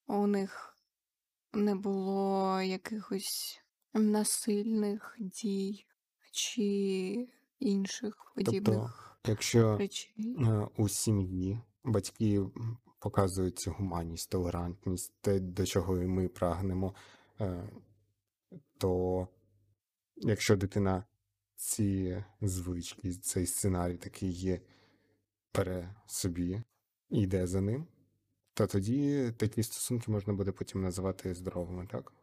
у 0.07 0.27
них 0.27 0.77
не 1.53 1.75
було 1.75 2.61
якихось 2.61 3.61
насильних 3.93 5.15
дій 5.19 5.85
чи 6.31 7.27
інших 7.59 8.31
Тобто, 8.35 8.51
подібних 8.51 9.19
якщо 9.27 9.77
речей. 9.77 10.35
е, 10.39 10.67
у 10.77 10.89
сім'ї 10.89 11.59
батьки 11.83 12.41
показують 12.99 13.67
гуманність, 13.67 14.29
толерантність, 14.29 15.13
те, 15.21 15.39
до 15.39 15.65
чого 15.65 16.01
і 16.01 16.07
ми 16.07 16.27
прагнемо, 16.27 16.95
е, 17.39 17.69
то 18.79 19.27
якщо 20.15 20.55
дитина 20.55 21.03
ці 21.55 22.23
звички, 22.41 23.13
цей 23.13 23.45
сценарій 23.45 23.97
такий 23.97 24.31
є, 24.31 24.61
бере 25.55 25.95
собі 26.07 26.61
і 27.09 27.21
йде 27.21 27.47
за 27.47 27.61
ним, 27.61 27.87
то 28.53 28.67
тоді 28.67 29.31
такі 29.37 29.63
стосунки 29.63 30.11
можна 30.11 30.33
буде 30.33 30.51
потім 30.51 30.81
називати 30.81 31.33
здоровими, 31.33 31.87
так? 31.87 32.13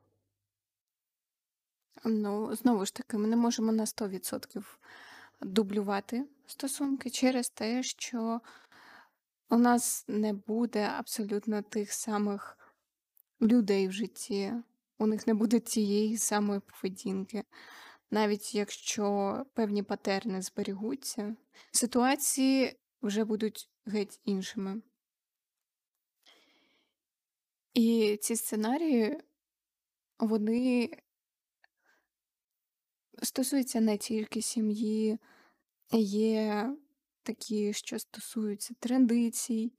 Ну, 2.05 2.57
знову 2.57 2.87
ж 2.87 2.95
таки, 2.95 3.19
ми 3.19 3.29
не 3.29 3.37
можемо 3.37 3.73
на 3.73 3.85
100% 3.85 4.62
дублювати 5.40 6.27
стосунки 6.47 7.11
через 7.11 7.51
те, 7.51 7.83
що 7.83 8.40
у 9.51 9.57
нас 9.57 10.05
не 10.09 10.33
буде 10.33 10.85
абсолютно 10.85 11.62
тих 11.62 11.92
самих 11.92 12.59
людей 13.40 13.88
в 13.88 13.92
житті, 13.92 14.53
у 14.99 15.07
них 15.07 15.27
не 15.27 15.35
буде 15.35 15.61
тієї 15.61 16.19
самої 16.19 16.61
поведінки. 16.61 17.45
Навіть 18.11 18.55
якщо 18.55 19.47
певні 19.55 19.83
патерни 19.83 20.43
зберігуться, 20.43 21.37
ситуації 21.71 22.77
вже 23.03 23.25
будуть 23.25 23.71
геть 23.87 24.21
іншими. 24.25 24.83
І 27.75 28.19
ці 28.23 28.37
сценарії, 28.37 29.21
вони 30.19 30.91
стосуються 33.23 33.81
не 33.81 33.99
тільки 33.99 34.43
сім'ї, 34.43 35.19
є 35.93 36.77
такі, 37.23 37.73
що 37.73 37.99
стосуються 37.99 38.75
традицій 38.81 39.73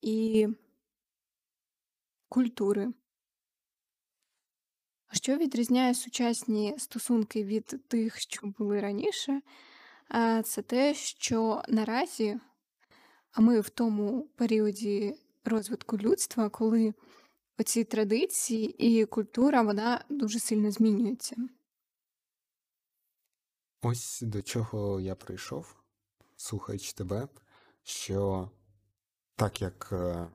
і 0.00 0.48
культури. 2.28 2.92
Що 5.12 5.36
відрізняє 5.36 5.94
сучасні 5.94 6.74
стосунки 6.78 7.44
від 7.44 7.88
тих, 7.88 8.20
що 8.20 8.46
були 8.46 8.80
раніше, 8.80 9.40
це 10.44 10.62
те, 10.62 10.94
що 10.94 11.62
наразі, 11.68 12.40
а 13.32 13.40
ми 13.40 13.60
в 13.60 13.68
тому 13.68 14.28
періоді 14.36 15.14
розвитку 15.44 15.98
людства, 15.98 16.48
коли 16.48 16.94
оці 17.58 17.84
традиції 17.84 18.86
і 18.88 19.04
культура 19.04 19.62
вона 19.62 20.04
дуже 20.08 20.38
сильно 20.38 20.70
змінюється. 20.70 21.36
Ось 23.82 24.22
до 24.22 24.42
чого 24.42 25.00
я 25.00 25.14
прийшов, 25.14 25.76
слухаючи 26.36 26.92
тебе, 26.92 27.28
що 27.82 28.50
так 29.36 29.62
як 29.62 29.88
е, 29.92 30.26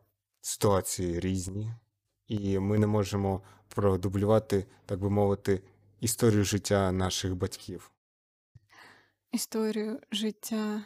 ситуації 0.41 1.19
різні, 1.19 1.73
і 2.27 2.59
ми 2.59 2.77
не 2.77 2.87
можемо 2.87 3.41
продублювати, 3.67 4.65
так 4.85 4.99
би 4.99 5.09
мовити, 5.09 5.61
історію 5.99 6.43
життя 6.43 6.91
наших 6.91 7.35
батьків. 7.35 7.91
Історію 9.31 9.99
життя. 10.11 10.83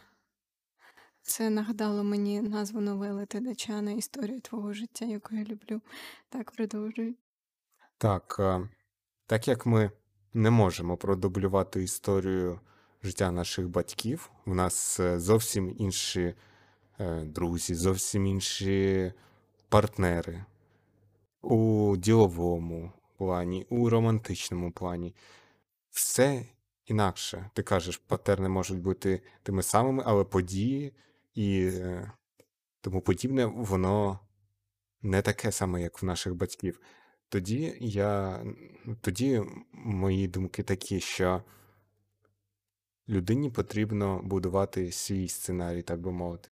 Це 1.22 1.50
нагадало 1.50 2.04
мені 2.04 2.40
назву 2.40 2.80
новели 2.80 3.26
Тедачана 3.26 3.92
Історія 3.92 4.40
твого 4.40 4.72
життя, 4.72 5.04
яку 5.04 5.34
я 5.34 5.44
люблю. 5.44 5.80
Так, 6.28 6.50
продовжуй. 6.50 7.16
Так, 7.98 8.36
е, 8.38 8.68
так 9.26 9.48
як 9.48 9.66
ми 9.66 9.90
не 10.34 10.50
можемо 10.50 10.96
продублювати 10.96 11.82
історію 11.82 12.60
життя 13.02 13.30
наших 13.30 13.68
батьків, 13.68 14.30
у 14.46 14.54
нас 14.54 15.00
е, 15.00 15.20
зовсім 15.20 15.74
інші 15.78 16.34
е, 17.00 17.24
друзі, 17.24 17.74
зовсім 17.74 18.26
інші 18.26 19.12
партнери 19.68 20.44
у 21.42 21.96
діловому 21.96 22.92
плані, 23.16 23.66
у 23.68 23.88
романтичному 23.88 24.72
плані. 24.72 25.14
Все 25.90 26.46
інакше. 26.86 27.50
Ти 27.54 27.62
кажеш, 27.62 27.96
патерни 27.96 28.48
можуть 28.48 28.80
бути 28.80 29.22
тими 29.42 29.62
самими, 29.62 30.02
але 30.06 30.24
події 30.24 30.92
і 31.34 31.70
е, 31.72 32.12
тому 32.80 33.00
подібне, 33.00 33.46
воно 33.46 34.20
не 35.02 35.22
таке 35.22 35.52
саме, 35.52 35.82
як 35.82 36.02
в 36.02 36.06
наших 36.06 36.34
батьків. 36.34 36.80
Тоді 37.28 37.76
я 37.80 38.40
тоді 39.00 39.42
мої 39.72 40.28
думки 40.28 40.62
такі, 40.62 41.00
що 41.00 41.42
людині 43.08 43.50
потрібно 43.50 44.20
будувати 44.22 44.92
свій 44.92 45.28
сценарій, 45.28 45.82
так 45.82 46.00
би 46.00 46.12
мовити. 46.12 46.48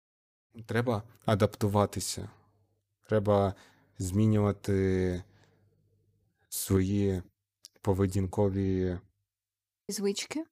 Треба 0.66 1.02
адаптуватися, 1.24 2.30
треба 3.08 3.54
змінювати 3.98 5.22
свої 6.48 7.22
поведінкові, 7.82 8.98
Звички. 9.88 10.44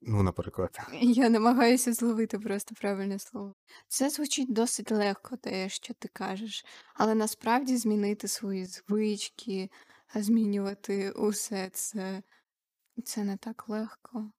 ну, 0.00 0.22
наприклад. 0.22 0.78
Я 1.00 1.28
намагаюся 1.28 1.92
зловити 1.92 2.38
просто 2.38 2.74
правильне 2.74 3.18
слово. 3.18 3.54
Це 3.88 4.10
звучить 4.10 4.52
досить 4.52 4.90
легко, 4.90 5.36
те, 5.36 5.68
що 5.68 5.94
ти 5.94 6.08
кажеш, 6.08 6.64
але 6.94 7.14
насправді 7.14 7.76
змінити 7.76 8.28
свої 8.28 8.64
звички, 8.66 9.70
змінювати 10.14 11.10
усе 11.10 11.70
це, 11.70 12.22
це 13.04 13.24
не 13.24 13.36
так 13.36 13.68
легко. 13.68 14.32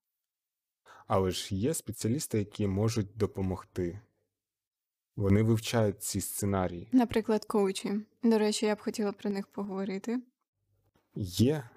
Але 1.08 1.32
ж 1.32 1.56
є 1.56 1.74
спеціалісти, 1.74 2.40
які 2.40 2.68
можуть 2.68 3.18
допомогти. 3.18 4.02
Вони 5.16 5.44
вивчають 5.44 6.04
ці 6.04 6.22
сценарії. 6.22 6.88
Наприклад, 6.92 7.46
коучі. 7.46 8.06
До 8.24 8.38
речі, 8.38 8.66
я 8.66 8.76
б 8.76 8.82
хотіла 8.82 9.12
про 9.12 9.30
них 9.30 9.48
поговорити. 9.48 10.20
Є 11.16 11.70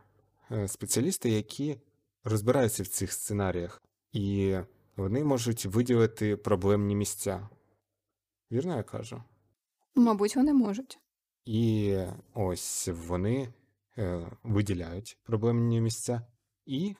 е, 0.51 0.69
спеціалісти, 0.69 1.31
які 1.31 1.81
розбираються 2.25 2.83
в 2.83 2.87
цих 2.87 3.13
сценаріях, 3.13 3.83
і 4.13 4.57
вони 4.97 5.25
можуть 5.25 5.67
виділити 5.67 6.37
проблемні 6.37 6.97
місця. 6.97 7.49
Вірно 8.53 8.77
я 8.77 8.83
кажу? 8.83 9.23
Мабуть, 9.95 10.37
вони 10.37 10.53
можуть. 10.53 10.99
І 11.45 11.97
ось 12.35 12.89
вони 12.89 13.53
е, 13.99 14.31
виділяють 14.43 15.19
проблемні 15.23 15.81
місця 15.81 16.27
і 16.67 16.95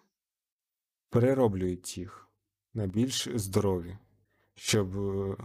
перероблюють 1.11 1.99
їх 1.99 2.29
на 2.75 2.87
більш 2.87 3.29
здорові, 3.35 3.99
щоб 4.55 4.99
е, 4.99 5.37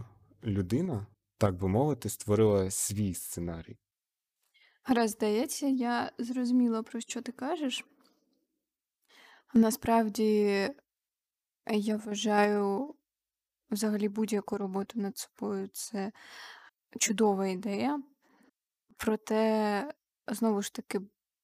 людина, 0.44 1.06
так 1.38 1.54
би 1.56 1.68
мовити, 1.68 2.08
створила 2.08 2.70
свій 2.70 3.14
сценарій. 3.14 3.78
Гаразд, 4.82 5.14
здається, 5.14 5.66
я 5.66 6.12
зрозуміла, 6.18 6.82
про 6.82 7.00
що 7.00 7.22
ти 7.22 7.32
кажеш. 7.32 7.84
Насправді, 9.54 10.68
я 11.70 11.96
вважаю, 11.96 12.94
взагалі 13.70 14.08
будь-яку 14.08 14.58
роботу 14.58 15.00
над 15.00 15.18
собою 15.18 15.68
це 15.72 16.12
чудова 16.98 17.46
ідея. 17.46 18.02
Проте, 18.96 19.94
знову 20.26 20.62
ж 20.62 20.74
таки, 20.74 21.00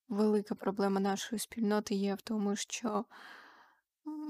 велика 0.09 0.55
проблема 0.55 0.99
нашої 0.99 1.39
спільноти 1.39 1.95
є 1.95 2.15
в 2.15 2.21
тому, 2.21 2.55
що 2.55 3.05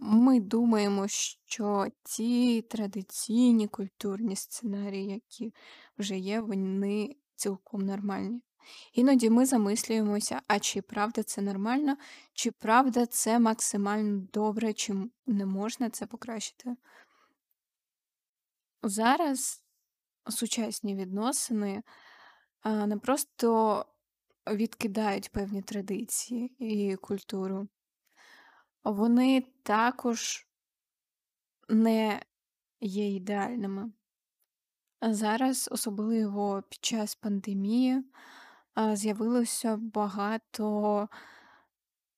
ми 0.01 0.39
думаємо, 0.39 1.07
що 1.07 1.87
ті 2.03 2.61
традиційні 2.61 3.67
культурні 3.67 4.35
сценарії, 4.35 5.07
які 5.07 5.53
вже 5.97 6.17
є, 6.17 6.39
вони 6.39 7.15
цілком 7.35 7.81
нормальні. 7.81 8.41
Іноді 8.93 9.29
ми 9.29 9.45
замислюємося, 9.45 10.41
а 10.47 10.59
чи 10.59 10.81
правда 10.81 11.23
це 11.23 11.41
нормально, 11.41 11.97
чи 12.33 12.51
правда 12.51 13.05
це 13.05 13.39
максимально 13.39 14.27
добре, 14.33 14.73
чи 14.73 14.93
не 15.27 15.45
можна 15.45 15.89
це 15.89 16.05
покращити. 16.05 16.75
Зараз 18.83 19.63
сучасні 20.29 20.95
відносини 20.95 21.83
не 22.65 22.97
просто 22.97 23.85
відкидають 24.47 25.31
певні 25.31 25.61
традиції 25.61 26.55
і 26.59 26.95
культуру, 26.95 27.67
вони 28.89 29.43
також 29.63 30.47
не 31.69 32.21
є 32.81 33.15
ідеальними. 33.15 33.91
Зараз, 35.01 35.69
особливо 35.71 36.63
під 36.69 36.85
час 36.85 37.15
пандемії, 37.15 38.03
з'явилося 38.93 39.77
багато 39.77 41.09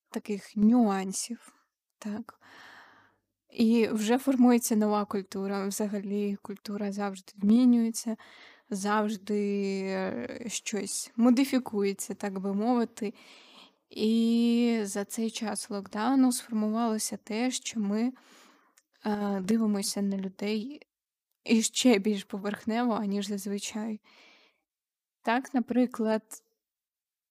таких 0.10 0.55
нюансів, 0.57 1.53
так. 1.99 2.39
І 3.49 3.88
вже 3.88 4.17
формується 4.17 4.75
нова 4.75 5.05
культура. 5.05 5.67
Взагалі, 5.67 6.38
культура 6.41 6.91
завжди 6.91 7.34
змінюється, 7.38 8.17
завжди 8.69 9.81
е, 9.86 10.43
щось 10.47 11.12
модифікується, 11.15 12.13
так 12.13 12.39
би 12.39 12.53
мовити. 12.53 13.13
І 13.91 14.80
за 14.84 15.06
цей 15.06 15.32
час 15.32 15.69
локдауну 15.69 16.32
сформувалося 16.32 17.17
те, 17.17 17.51
що 17.51 17.80
ми 17.80 18.13
е, 19.06 19.39
дивимося 19.39 20.01
на 20.01 20.17
людей 20.17 20.82
і 21.43 21.62
ще 21.62 21.99
більш 21.99 22.23
поверхнево, 22.23 22.93
аніж 22.93 23.27
зазвичай. 23.27 24.01
Так, 25.21 25.54
наприклад, 25.54 26.43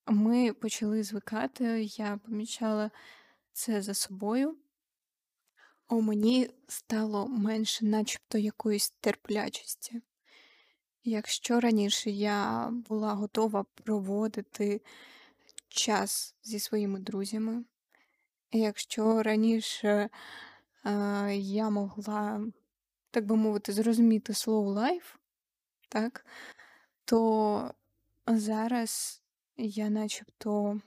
ми 0.07 0.53
почали 0.53 1.03
звикати, 1.03 1.83
я 1.83 2.20
помічала 2.25 2.90
це 3.53 3.83
за 3.83 3.94
собою. 3.94 4.57
У 5.88 6.01
мені 6.01 6.51
стало 6.68 7.29
менше, 7.29 7.85
начебто, 7.85 8.38
якоїсь 8.38 8.90
терплячості. 8.90 10.03
Якщо 11.05 11.61
раніше 11.61 12.11
я 12.11 12.68
була 12.70 13.14
готова 13.14 13.64
проводити 13.75 14.81
час 15.71 16.35
зі 16.43 16.61
своїми 16.61 17.01
друзями, 17.01 17.65
якщо 18.53 19.23
раніше 19.23 20.09
е, 20.85 21.35
я 21.37 21.71
могла, 21.71 22.47
так 23.11 23.27
би 23.27 23.37
мовити, 23.37 23.73
зрозуміти 23.73 24.33
slow 24.33 24.75
life, 24.75 25.15
так, 25.89 26.27
то 27.05 27.75
зараз 28.27 29.23
я 29.57 29.91
начебто 29.91 30.81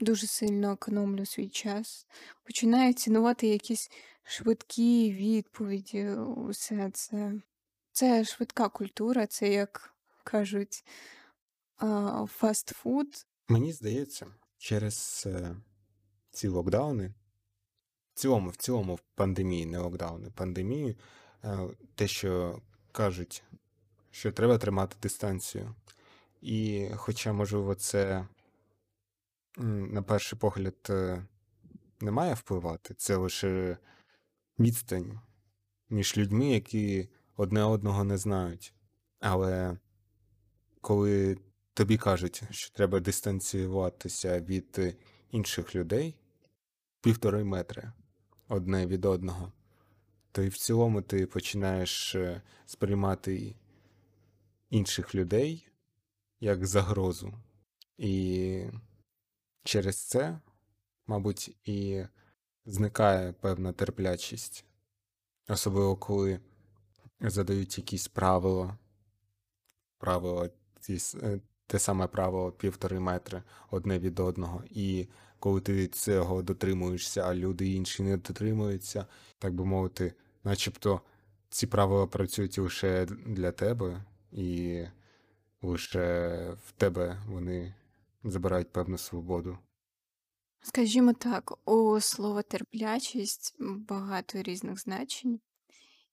дуже 0.00 0.26
сильно 0.26 0.72
економлю 0.72 1.26
свій 1.26 1.48
час, 1.48 2.06
починаю 2.44 2.92
цінувати 2.92 3.46
якісь 3.46 3.90
швидкі 4.24 5.12
відповіді, 5.12 6.08
усе 6.36 6.90
це. 6.90 7.32
Це 7.92 8.24
швидка 8.24 8.68
культура, 8.68 9.26
це, 9.26 9.48
як 9.52 9.94
кажуть, 10.24 10.84
фастфуд. 12.26 13.26
Мені 13.48 13.72
здається, 13.72 14.26
через 14.58 15.26
ці 16.30 16.48
локдауни, 16.48 17.14
в 18.14 18.18
цілому, 18.18 18.50
в 18.50 18.56
цілому, 18.56 18.94
в 18.94 19.00
пандемії, 19.14 19.66
не 19.66 19.78
локдауни, 19.78 20.30
пандемії, 20.30 20.96
е, 21.44 21.58
те, 21.94 22.08
що 22.08 22.60
кажуть, 22.92 23.42
що 24.10 24.32
треба 24.32 24.58
тримати 24.58 24.96
дистанцію. 25.02 25.74
І 26.40 26.88
хоча, 26.94 27.32
можливо, 27.32 27.74
це 27.74 28.26
на 29.56 30.02
перший 30.02 30.38
погляд 30.38 30.76
е, 30.90 31.26
не 32.00 32.10
має 32.10 32.34
впливати, 32.34 32.94
це 32.94 33.16
лише 33.16 33.78
відстань 34.58 35.20
між 35.90 36.16
людьми, 36.16 36.46
які 36.46 37.08
одне 37.36 37.64
одного 37.64 38.04
не 38.04 38.18
знають. 38.18 38.74
Але 39.20 39.76
коли 40.80 41.38
тобі 41.76 41.96
кажуть, 41.96 42.42
що 42.50 42.72
треба 42.72 43.00
дистанціюватися 43.00 44.40
від 44.40 44.76
е, 44.78 44.94
інших 45.30 45.74
людей 45.74 46.16
півтори 47.00 47.44
метри 47.44 47.92
одне 48.48 48.86
від 48.86 49.04
одного, 49.04 49.52
то 50.32 50.42
і 50.42 50.48
в 50.48 50.58
цілому 50.58 51.02
ти 51.02 51.26
починаєш 51.26 52.14
е, 52.14 52.42
сприймати 52.66 53.56
інших 54.70 55.14
людей 55.14 55.68
як 56.40 56.66
загрозу. 56.66 57.34
І 57.98 58.64
через 59.64 59.96
це 59.96 60.40
мабуть, 61.06 61.56
і 61.64 62.04
зникає 62.64 63.32
певна 63.32 63.72
терплячість, 63.72 64.64
особливо 65.48 65.96
коли 65.96 66.40
задають 67.20 67.78
якісь 67.78 68.08
правила, 68.08 68.78
правила, 69.98 70.50
те 71.66 71.78
саме 71.78 72.06
правило 72.06 72.52
півтори 72.52 73.00
метри 73.00 73.42
одне 73.70 73.98
від 73.98 74.20
одного, 74.20 74.62
і 74.70 75.06
коли 75.38 75.60
ти 75.60 75.88
цього 75.88 76.42
дотримуєшся, 76.42 77.20
а 77.20 77.34
люди 77.34 77.68
інші 77.68 78.02
не 78.02 78.16
дотримуються, 78.16 79.06
так 79.38 79.54
би 79.54 79.64
мовити, 79.64 80.14
начебто 80.44 81.00
ці 81.48 81.66
правила 81.66 82.06
працюють 82.06 82.58
лише 82.58 83.06
для 83.06 83.52
тебе, 83.52 84.04
і 84.32 84.82
лише 85.62 86.36
в 86.66 86.72
тебе 86.72 87.22
вони 87.28 87.74
забирають 88.24 88.72
певну 88.72 88.98
свободу. 88.98 89.58
Скажімо 90.62 91.12
так, 91.12 91.68
у 91.68 92.00
слова 92.00 92.42
терплячість 92.42 93.56
багато 93.58 94.42
різних 94.42 94.80
значень. 94.80 95.40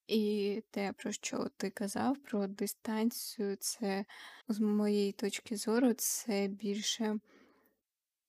І 0.07 0.63
те, 0.71 0.93
про 0.93 1.11
що 1.11 1.49
ти 1.57 1.69
казав, 1.69 2.17
про 2.17 2.47
дистанцію, 2.47 3.55
це 3.55 4.05
з 4.47 4.59
моєї 4.59 5.11
точки 5.11 5.55
зору, 5.55 5.93
це 5.93 6.47
більше 6.47 7.19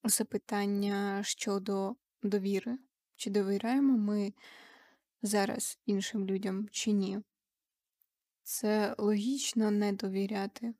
запитання 0.04 1.22
щодо 1.24 1.96
довіри. 2.22 2.78
Чи 3.16 3.30
довіряємо 3.30 3.98
ми 3.98 4.32
зараз 5.22 5.78
іншим 5.86 6.26
людям, 6.26 6.68
чи 6.70 6.92
ні? 6.92 7.20
Це 8.42 8.94
логічно 8.98 9.70
не 9.70 9.92
довіряти. 9.92 10.74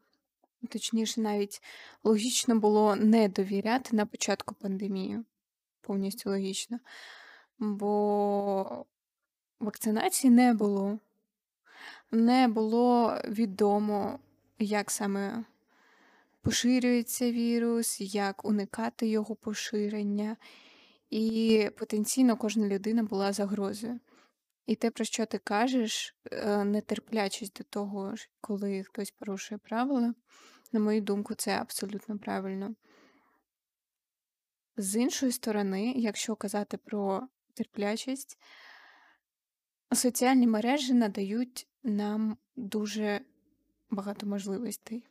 Точніше, 0.69 1.21
навіть 1.21 1.63
логічно 2.05 2.59
було 2.59 2.97
не 2.97 3.29
довіряти 3.29 3.97
на 3.97 4.07
початку 4.07 4.55
пандемії. 4.55 5.25
Повністю 5.81 6.31
логічно. 6.31 6.79
Бо 7.59 8.87
вакцинації 9.61 10.31
не 10.31 10.55
було. 10.55 10.99
Не 12.11 12.49
було 12.49 13.19
відомо, 13.29 14.19
як 14.59 14.91
саме 14.91 15.45
поширюється 16.43 17.31
вірус, 17.33 18.01
як 18.01 18.45
уникати 18.45 19.09
його 19.09 19.35
поширення. 19.35 20.37
І 21.11 21.71
потенційно 21.79 22.37
кожна 22.37 22.67
людина 22.67 23.03
була 23.03 23.33
загрозою. 23.33 24.01
І 24.67 24.75
те, 24.75 24.91
про 24.91 25.05
що 25.05 25.27
ти 25.27 25.39
кажеш, 25.39 26.17
е, 26.33 26.65
нетерплячість 26.65 27.57
до 27.59 27.65
того, 27.65 28.15
коли 28.41 28.83
хтось 28.83 29.11
порушує 29.11 29.59
правила, 29.59 30.15
на 30.73 30.81
мою 30.81 31.01
думку, 31.01 31.35
це 31.35 31.59
абсолютно 31.59 32.19
правильно. 32.19 32.75
З 34.77 34.97
іншої 34.97 35.33
сторони, 35.33 35.93
якщо 35.97 36.37
казати 36.37 36.77
про 36.77 37.29
терплячість, 37.55 38.39
соціальні 39.95 40.47
мережі 40.47 40.95
надають 40.95 41.67
нам 41.83 42.37
дуже 42.57 43.21
багато 43.91 44.27
можливостей. 44.27 45.07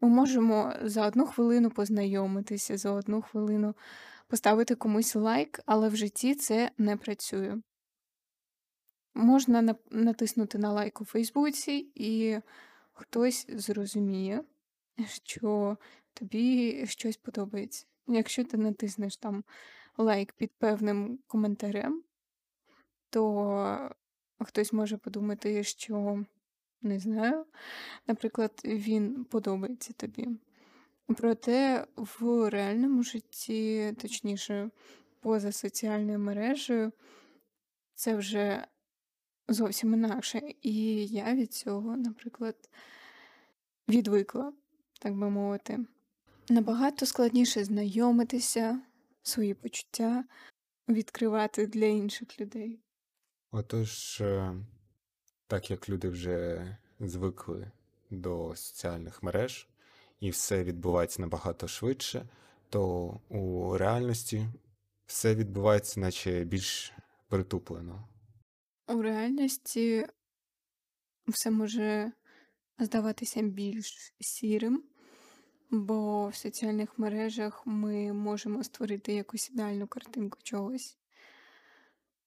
Ми 0.00 0.08
можемо 0.08 0.72
за 0.82 1.06
одну 1.06 1.26
хвилину 1.26 1.70
познайомитися, 1.70 2.76
за 2.76 2.90
одну 2.90 3.22
хвилину 3.22 3.74
поставити 4.28 4.74
комусь 4.74 5.14
лайк, 5.14 5.60
але 5.66 5.88
в 5.88 5.96
житті 5.96 6.34
це 6.34 6.70
не 6.78 6.96
працює. 6.96 7.56
Можна 9.14 9.76
натиснути 9.90 10.58
на 10.58 10.72
лайк 10.72 11.00
у 11.00 11.04
Фейсбуці, 11.04 11.92
і 11.94 12.38
хтось 12.92 13.46
зрозуміє, 13.48 14.44
що 15.06 15.76
тобі 16.14 16.86
щось 16.86 17.16
подобається. 17.16 17.86
Якщо 18.06 18.44
ти 18.44 18.56
натиснеш 18.56 19.16
там 19.16 19.44
лайк 19.96 20.32
під 20.32 20.52
певним 20.58 21.18
коментарем, 21.26 22.02
то 23.10 23.94
хтось 24.44 24.72
може 24.72 24.96
подумати, 24.96 25.64
що 25.64 26.24
не 26.82 26.98
знаю, 26.98 27.44
наприклад, 28.06 28.60
він 28.64 29.24
подобається 29.24 29.92
тобі. 29.92 30.28
Проте 31.06 31.86
в 31.96 32.50
реальному 32.50 33.02
житті, 33.02 33.94
точніше, 34.00 34.70
поза 35.20 35.52
соціальною 35.52 36.18
мережею, 36.18 36.92
це 37.94 38.16
вже 38.16 38.66
зовсім 39.48 39.94
інакше. 39.94 40.40
І 40.62 41.06
я 41.06 41.34
від 41.34 41.52
цього, 41.52 41.96
наприклад, 41.96 42.56
відвикла, 43.88 44.52
так 45.00 45.14
би 45.16 45.30
мовити. 45.30 45.84
Набагато 46.48 47.06
складніше 47.06 47.64
знайомитися, 47.64 48.80
свої 49.22 49.54
почуття 49.54 50.24
відкривати 50.88 51.66
для 51.66 51.86
інших 51.86 52.40
людей. 52.40 52.83
Отож, 53.56 54.20
е, 54.20 54.54
так 55.46 55.70
як 55.70 55.88
люди 55.88 56.08
вже 56.08 56.66
звикли 57.00 57.70
до 58.10 58.56
соціальних 58.56 59.22
мереж, 59.22 59.68
і 60.20 60.30
все 60.30 60.64
відбувається 60.64 61.22
набагато 61.22 61.68
швидше, 61.68 62.28
то 62.68 63.06
у 63.28 63.76
реальності 63.76 64.46
все 65.06 65.34
відбувається, 65.34 66.00
наче 66.00 66.44
більш 66.44 66.92
притуплено. 67.28 68.08
У 68.88 69.02
реальності 69.02 70.06
все 71.28 71.50
може 71.50 72.12
здаватися 72.78 73.42
більш 73.42 74.14
сірим, 74.20 74.84
бо 75.70 76.28
в 76.28 76.34
соціальних 76.34 76.98
мережах 76.98 77.66
ми 77.66 78.12
можемо 78.12 78.64
створити 78.64 79.14
якусь 79.14 79.50
ідеальну 79.50 79.86
картинку 79.86 80.38
чогось. 80.42 80.98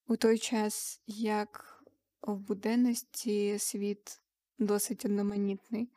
У 0.10 0.16
той 0.16 0.38
час, 0.38 1.02
як 1.08 1.84
в 2.22 2.38
буденності 2.38 3.60
світ 3.60 4.22
досить 4.60 5.06
одноманітний, 5.06 5.90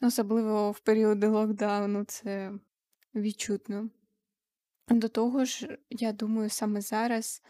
особливо 0.00 0.70
в 0.70 0.80
періоди 0.80 1.26
локдауну, 1.26 2.04
це 2.04 2.52
відчутно. 3.14 3.90
До 4.88 5.08
того 5.08 5.44
ж, 5.44 5.78
я 5.90 6.12
думаю, 6.12 6.50
саме 6.50 6.80
зараз 6.80 7.42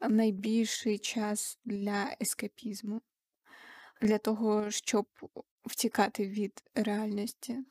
найбільший 0.00 0.98
час 0.98 1.58
для 1.64 2.16
ескапізму, 2.20 3.02
для 4.02 4.18
того, 4.18 4.70
щоб 4.70 5.06
втікати 5.64 6.28
від 6.28 6.64
реальності. 6.74 7.64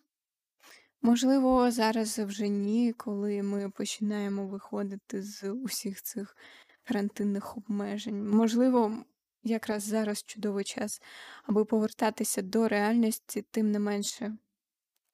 Можливо, 1.07 1.71
зараз 1.71 2.19
вже 2.19 2.47
ні, 2.47 2.93
коли 2.93 3.43
ми 3.43 3.69
починаємо 3.69 4.47
виходити 4.47 5.21
з 5.23 5.51
усіх 5.51 6.01
цих 6.01 6.37
карантинних 6.83 7.57
обмежень. 7.57 8.29
Можливо, 8.29 9.03
якраз 9.43 9.83
зараз 9.83 10.23
чудовий 10.23 10.65
час, 10.65 11.01
аби 11.45 11.65
повертатися 11.65 12.41
до 12.41 12.67
реальності, 12.67 13.41
тим 13.41 13.71
не 13.71 13.79
менше. 13.79 14.37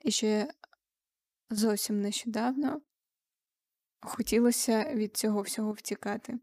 І 0.01 0.11
ще 0.11 0.53
зовсім 1.49 2.01
нещодавно 2.01 2.81
хотілося 4.01 4.93
від 4.93 5.17
цього 5.17 5.41
всього 5.41 5.71
втікати. 5.71 6.39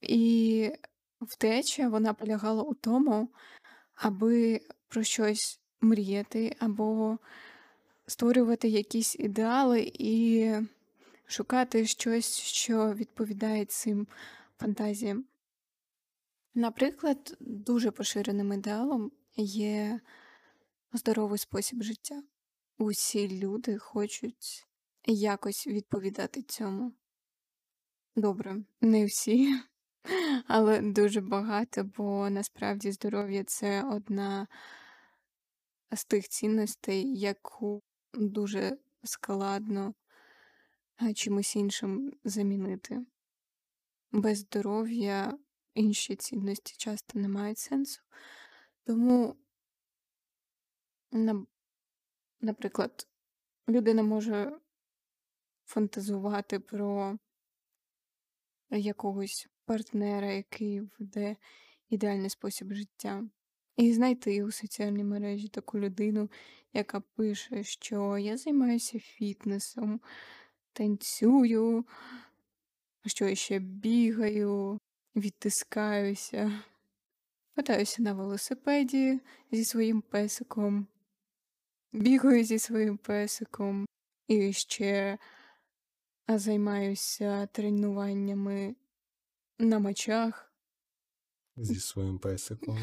І 0.00 0.72
втеча 1.20 1.88
вона 1.88 2.14
полягала 2.14 2.62
у 2.62 2.74
тому, 2.74 3.28
аби 3.94 4.60
про 4.88 5.02
щось 5.02 5.60
мріяти, 5.80 6.56
або 6.60 7.18
створювати 8.10 8.68
якісь 8.68 9.16
ідеали 9.18 9.92
і 9.94 10.52
шукати 11.26 11.86
щось, 11.86 12.38
що 12.38 12.94
відповідає 12.94 13.64
цим 13.64 14.06
фантазіям. 14.58 15.24
Наприклад, 16.54 17.36
дуже 17.40 17.90
поширеним 17.90 18.52
ідеалом 18.52 19.12
є 19.36 20.00
здоровий 20.92 21.38
спосіб 21.38 21.82
життя. 21.82 22.22
Усі 22.78 23.38
люди 23.38 23.78
хочуть 23.78 24.66
якось 25.06 25.66
відповідати 25.66 26.42
цьому. 26.42 26.92
Добре, 28.16 28.56
не 28.80 29.06
всі, 29.06 29.54
але 30.46 30.80
дуже 30.80 31.20
багато, 31.20 31.84
бо 31.84 32.30
насправді 32.30 32.92
здоров'я 32.92 33.44
це 33.44 33.84
одна 33.84 34.46
з 35.92 36.04
тих 36.04 36.28
цінностей, 36.28 37.18
яку 37.18 37.82
дуже 38.14 38.78
складно 39.04 39.94
чимось 41.14 41.56
іншим 41.56 42.12
замінити. 42.24 43.06
Без 44.12 44.38
здоров'я 44.38 45.38
інші 45.74 46.16
цінності 46.16 46.74
часто 46.76 47.18
не 47.18 47.28
мають 47.28 47.58
сенсу. 47.58 48.02
Тому, 48.84 49.36
на- 51.12 51.46
наприклад, 52.40 53.08
людина 53.68 54.02
може 54.02 54.60
фантазувати 55.64 56.60
про 56.60 57.18
якогось 58.70 59.48
партнера, 59.64 60.32
який 60.32 60.80
веде 60.80 61.36
ідеальний 61.88 62.30
спосіб 62.30 62.72
життя. 62.72 63.28
І 63.76 63.92
знайти 63.92 64.44
у 64.44 64.50
соціальній 64.50 65.04
мережі 65.04 65.48
таку 65.48 65.78
людину, 65.78 66.30
яка 66.72 67.00
пише, 67.00 67.64
що 67.64 68.18
я 68.18 68.36
займаюся 68.36 68.98
фітнесом, 68.98 70.00
танцюю, 70.72 71.84
що 73.06 73.28
я 73.28 73.34
ще 73.34 73.58
бігаю, 73.58 74.78
відтискаюся, 75.16 76.62
катаюся 77.56 78.02
на 78.02 78.12
велосипеді 78.12 79.20
зі 79.52 79.64
своїм 79.64 80.00
песиком, 80.00 80.86
бігаю 81.92 82.44
зі 82.44 82.58
своїм 82.58 82.96
песиком 82.96 83.86
і 84.28 84.52
ще 84.52 85.18
займаюся 86.28 87.46
тренуваннями 87.46 88.74
на 89.58 89.78
мечах. 89.78 90.52
Зі 91.56 91.80
своїм 91.80 92.18
песиком. 92.18 92.78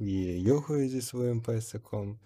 І 0.00 0.40
йогою 0.40 0.88
зі 0.88 1.02
своїм 1.02 1.42
песиком. 1.42 2.18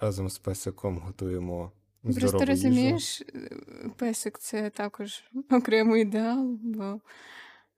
Разом 0.00 0.28
з 0.28 0.38
песиком 0.38 0.98
готуємо 0.98 1.72
Просто 2.02 2.28
здорову 2.28 2.52
їжу. 2.52 2.68
розумієш, 2.68 3.20
е, 3.20 3.50
песик 3.96 4.38
це 4.38 4.70
також 4.70 5.24
окремий 5.50 6.02
ідеал, 6.02 6.58
бо 6.62 7.00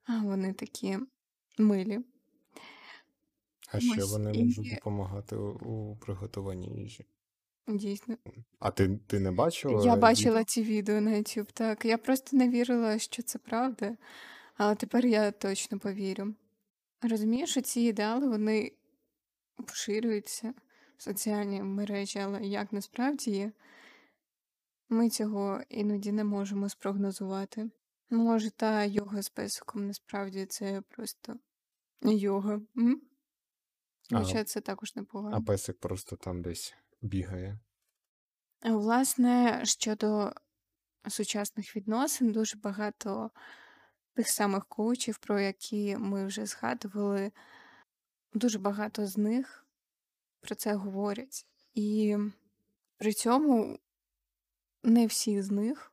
а, 0.06 0.22
вони 0.22 0.52
такі 0.52 0.98
милі. 1.58 2.00
А 3.72 3.80
ще 3.80 4.02
Ось 4.02 4.12
вони 4.12 4.32
і 4.32 4.44
можуть 4.44 4.70
допомагати 4.74 5.36
у, 5.36 5.50
у 5.52 5.96
приготуванні 5.96 6.82
їжі. 6.82 7.04
дійсно. 7.68 8.16
А 8.58 8.70
ти, 8.70 8.98
ти 9.06 9.20
не 9.20 9.30
бачила 9.30 9.84
Я 9.84 9.96
бачила 9.96 10.44
ці 10.44 10.62
відео 10.62 11.00
на 11.00 11.10
YouTube, 11.10 11.52
так. 11.52 11.84
Я 11.84 11.98
просто 11.98 12.36
не 12.36 12.48
вірила, 12.48 12.98
що 12.98 13.22
це 13.22 13.38
правда, 13.38 13.96
але 14.56 14.74
тепер 14.74 15.06
я 15.06 15.30
точно 15.30 15.78
повірю. 15.78 16.34
Розумієш, 17.02 17.50
що 17.50 17.60
ці 17.60 17.80
ідеали 17.80 18.28
вони 18.28 18.72
поширюються 19.56 20.54
в 20.96 21.02
соціальні 21.02 21.62
мережі, 21.62 22.18
але 22.18 22.40
як 22.40 22.72
насправді 22.72 23.30
є, 23.30 23.52
ми 24.88 25.10
цього 25.10 25.60
іноді 25.68 26.12
не 26.12 26.24
можемо 26.24 26.68
спрогнозувати. 26.68 27.70
Може, 28.10 28.50
та 28.50 28.84
йога 28.84 29.22
з 29.22 29.28
песиком 29.28 29.86
насправді 29.86 30.46
це 30.46 30.80
просто 30.80 31.36
йога. 32.02 32.60
М? 32.76 33.00
А, 34.12 34.18
Хоча 34.18 34.44
це 34.44 34.60
також 34.60 34.96
непогано. 34.96 35.36
а 35.36 35.40
песик 35.40 35.80
просто 35.80 36.16
там 36.16 36.42
десь 36.42 36.74
бігає. 37.02 37.58
Власне, 38.64 39.60
щодо 39.64 40.32
сучасних 41.08 41.76
відносин, 41.76 42.32
дуже 42.32 42.58
багато 42.58 43.30
тих 44.14 44.28
самих 44.28 44.66
коучів, 44.66 45.18
про 45.18 45.40
які 45.40 45.96
ми 45.96 46.26
вже 46.26 46.46
згадували, 46.46 47.32
дуже 48.34 48.58
багато 48.58 49.06
з 49.06 49.18
них 49.18 49.66
про 50.40 50.54
це 50.54 50.74
говорять. 50.74 51.46
І 51.74 52.16
при 52.96 53.12
цьому 53.12 53.78
не 54.82 55.06
всі 55.06 55.42
з 55.42 55.50
них 55.50 55.92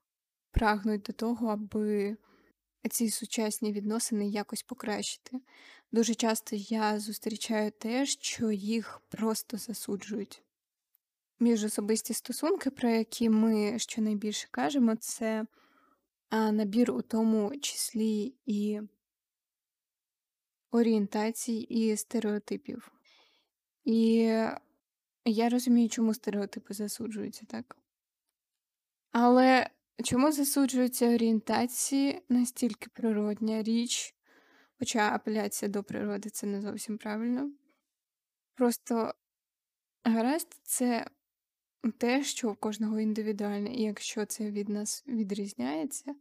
прагнуть 0.51 1.01
до 1.01 1.13
того, 1.13 1.47
аби 1.47 2.17
ці 2.89 3.09
сучасні 3.09 3.71
відносини 3.71 4.29
якось 4.29 4.63
покращити. 4.63 5.41
Дуже 5.91 6.15
часто 6.15 6.55
я 6.55 6.99
зустрічаю 6.99 7.71
те, 7.71 8.05
що 8.05 8.51
їх 8.51 9.01
просто 9.09 9.57
засуджують. 9.57 10.43
Міжособисті 11.39 12.13
стосунки, 12.13 12.69
про 12.69 12.89
які 12.89 13.29
ми 13.29 13.79
щонайбільше 13.79 14.47
кажемо, 14.51 14.95
це 14.95 15.45
набір 16.31 16.91
у 16.91 17.01
тому 17.01 17.59
числі 17.59 18.35
і 18.45 18.81
орієнтацій 20.71 21.53
і 21.53 21.97
стереотипів. 21.97 22.91
І 23.83 24.17
я 25.25 25.49
розумію, 25.49 25.89
чому 25.89 26.13
стереотипи 26.13 26.73
засуджуються 26.73 27.45
так. 27.45 27.77
Але 29.11 29.69
чому 30.03 30.31
засуджуються 30.31 31.13
орієнтації 31.13 32.21
настільки 32.29 32.89
природня 32.93 33.63
річ, 33.63 34.15
хоча 34.79 35.15
апеляція 35.15 35.69
до 35.69 35.83
природи 35.83 36.29
це 36.29 36.47
не 36.47 36.61
зовсім 36.61 36.97
правильно. 36.97 37.51
Просто 38.53 39.13
гаразд 40.03 40.59
це 40.63 41.07
те, 41.97 42.23
що 42.23 42.51
в 42.51 42.55
кожного 42.55 42.99
індивідуальне, 42.99 43.73
і 43.73 43.81
якщо 43.81 44.25
це 44.25 44.51
від 44.51 44.69
нас 44.69 45.03
відрізняється, 45.07 46.15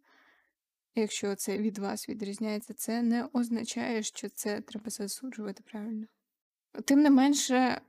якщо 0.95 1.35
це 1.35 1.59
від 1.59 1.79
вас 1.79 2.09
відрізняється, 2.09 2.75
це 2.75 3.03
не 3.03 3.29
означає, 3.33 4.03
що 4.03 4.29
це 4.29 4.61
треба 4.61 4.91
засуджувати 4.91 5.63
правильно. 5.63 6.07
Тим 6.85 7.03
не 7.03 7.11
менше, 7.11 7.81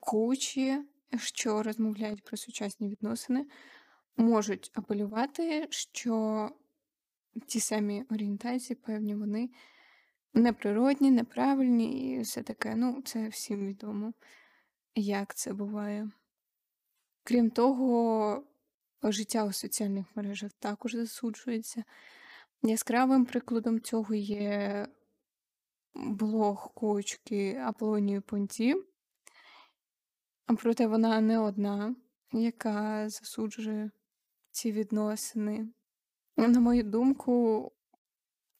коучі, 0.00 0.78
що 1.16 1.62
розмовляють 1.62 2.24
про 2.24 2.36
сучасні 2.36 2.88
відносини, 2.88 3.46
можуть 4.16 4.70
апелювати, 4.74 5.66
що 5.70 6.50
ті 7.46 7.60
самі 7.60 8.04
орієнтації, 8.10 8.76
певні, 8.76 9.14
вони 9.14 9.50
неприродні, 10.34 11.10
неправильні 11.10 12.14
і 12.14 12.20
все 12.20 12.42
таке. 12.42 12.74
Ну, 12.74 13.02
це 13.04 13.28
всім 13.28 13.66
відомо, 13.66 14.12
як 14.94 15.34
це 15.34 15.52
буває. 15.52 16.10
Крім 17.24 17.50
того, 17.50 18.44
життя 19.02 19.44
у 19.44 19.52
соціальних 19.52 20.06
мережах 20.14 20.52
також 20.58 20.94
засуджується. 20.94 21.84
Яскравим 22.66 23.24
прикладом 23.24 23.80
цього 23.80 24.14
є 24.14 24.86
блог 25.94 26.74
коучки 26.74 27.56
Аполлонії 27.64 28.20
Понті. 28.20 28.76
Проте 30.58 30.86
вона 30.86 31.20
не 31.20 31.38
одна, 31.38 31.96
яка 32.32 33.08
засуджує 33.08 33.90
ці 34.50 34.72
відносини. 34.72 35.68
На 36.36 36.60
мою 36.60 36.82
думку, 36.82 37.72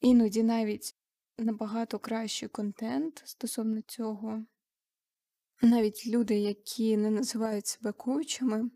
іноді 0.01 0.43
навіть 0.43 0.95
набагато 1.37 1.99
кращий 1.99 2.49
контент 2.49 3.23
стосовно 3.25 3.81
цього. 3.81 4.45
Навіть 5.61 6.07
люди, 6.07 6.39
які 6.39 6.97
не 6.97 7.09
називають 7.09 7.67
себе 7.67 7.91
коучами, 7.91 8.69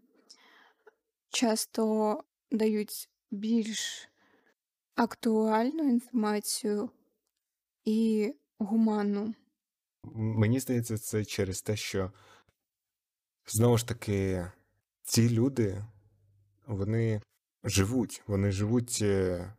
часто 1.29 2.23
дають 2.51 3.09
більш 3.31 4.09
актуальну 4.99 5.89
інформацію 5.89 6.89
і 7.85 8.33
гуманну. 8.57 9.33
Мені 10.13 10.59
здається, 10.59 10.97
це 10.97 11.25
через 11.25 11.61
те, 11.61 11.75
що 11.75 12.11
знову 13.47 13.77
ж 13.77 13.87
таки 13.87 14.45
ці 15.03 15.29
люди, 15.29 15.85
вони 16.67 17.21
живуть, 17.63 18.23
вони 18.27 18.51
живуть 18.51 18.99
е, 19.01 19.53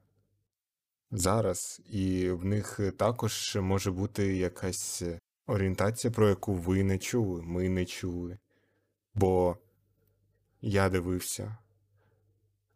зараз, 1.10 1.80
і 1.86 2.30
в 2.30 2.44
них 2.44 2.80
також 2.96 3.56
може 3.60 3.90
бути 3.90 4.36
якась 4.36 5.02
орієнтація, 5.46 6.10
про 6.10 6.28
яку 6.28 6.54
ви 6.54 6.84
не 6.84 6.98
чули, 6.98 7.42
ми 7.42 7.68
не 7.68 7.84
чули. 7.84 8.38
Бо 9.14 9.56
я 10.60 10.88
дивився, 10.88 11.58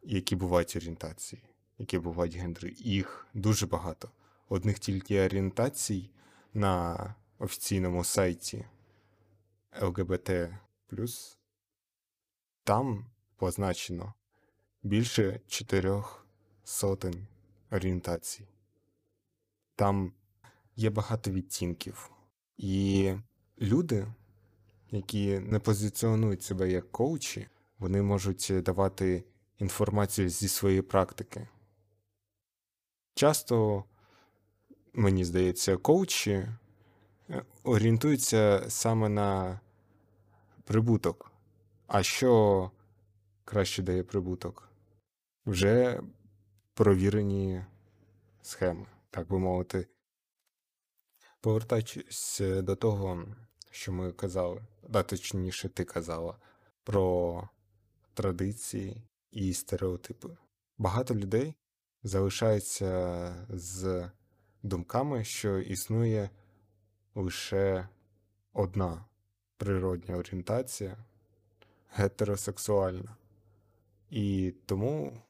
які 0.03 0.35
бувають 0.35 0.75
орієнтації, 0.75 1.41
які 1.77 1.99
бувають 1.99 2.35
гендери. 2.35 2.73
Їх 2.77 3.27
дуже 3.33 3.67
багато. 3.67 4.09
Одних 4.49 4.79
тільки 4.79 5.25
орієнтацій 5.25 6.09
на 6.53 7.15
офіційному 7.39 8.03
сайті 8.03 8.65
ЛГБТ 9.81 10.31
там 12.63 13.05
позначено 13.35 14.13
більше 14.83 15.39
чотирьох 15.47 16.27
сотень 16.63 17.27
орієнтацій. 17.71 18.47
Там 19.75 20.13
є 20.75 20.89
багато 20.89 21.31
відтінків. 21.31 22.11
І 22.57 23.13
люди, 23.61 24.07
які 24.91 25.39
не 25.39 25.59
позиціонують 25.59 26.43
себе 26.43 26.71
як 26.71 26.91
коучі, 26.91 27.47
вони 27.79 28.01
можуть 28.01 28.51
давати 28.65 29.23
інформацію 29.57 30.29
зі 30.29 30.47
своєї 30.47 30.81
практики. 30.81 31.47
Часто, 33.15 33.83
мені 34.93 35.25
здається, 35.25 35.77
коучі 35.77 36.31
е, 36.31 37.45
орієнтуються 37.63 38.65
саме 38.69 39.09
на 39.09 39.59
прибуток. 40.63 41.31
А 41.87 42.03
що 42.03 42.71
краще 43.45 43.83
дає 43.83 44.03
прибуток? 44.03 44.69
Вже 45.45 46.01
провірені 46.73 47.65
схеми, 48.41 48.85
так 49.09 49.27
би 49.27 49.39
мовити. 49.39 49.87
Повертаючись 51.41 52.41
до 52.41 52.75
того, 52.75 53.25
що 53.71 53.91
ми 53.91 54.11
казали, 54.11 54.61
да, 54.89 55.03
точніше, 55.03 55.69
ти 55.69 55.83
казала, 55.83 56.37
про 56.83 57.49
традиції 58.13 59.01
і 59.31 59.53
стереотипи. 59.53 60.37
Багато 60.77 61.15
людей 61.15 61.55
залишаються 62.05 63.33
з 63.49 64.09
думками, 64.63 65.23
що 65.23 65.59
існує 65.59 66.29
лише 67.15 67.87
одна 68.53 69.05
природня 69.57 70.15
орієнтація 70.15 70.97
гетеросексуальна. 71.89 73.15
І 74.09 74.53
тому 74.65 75.21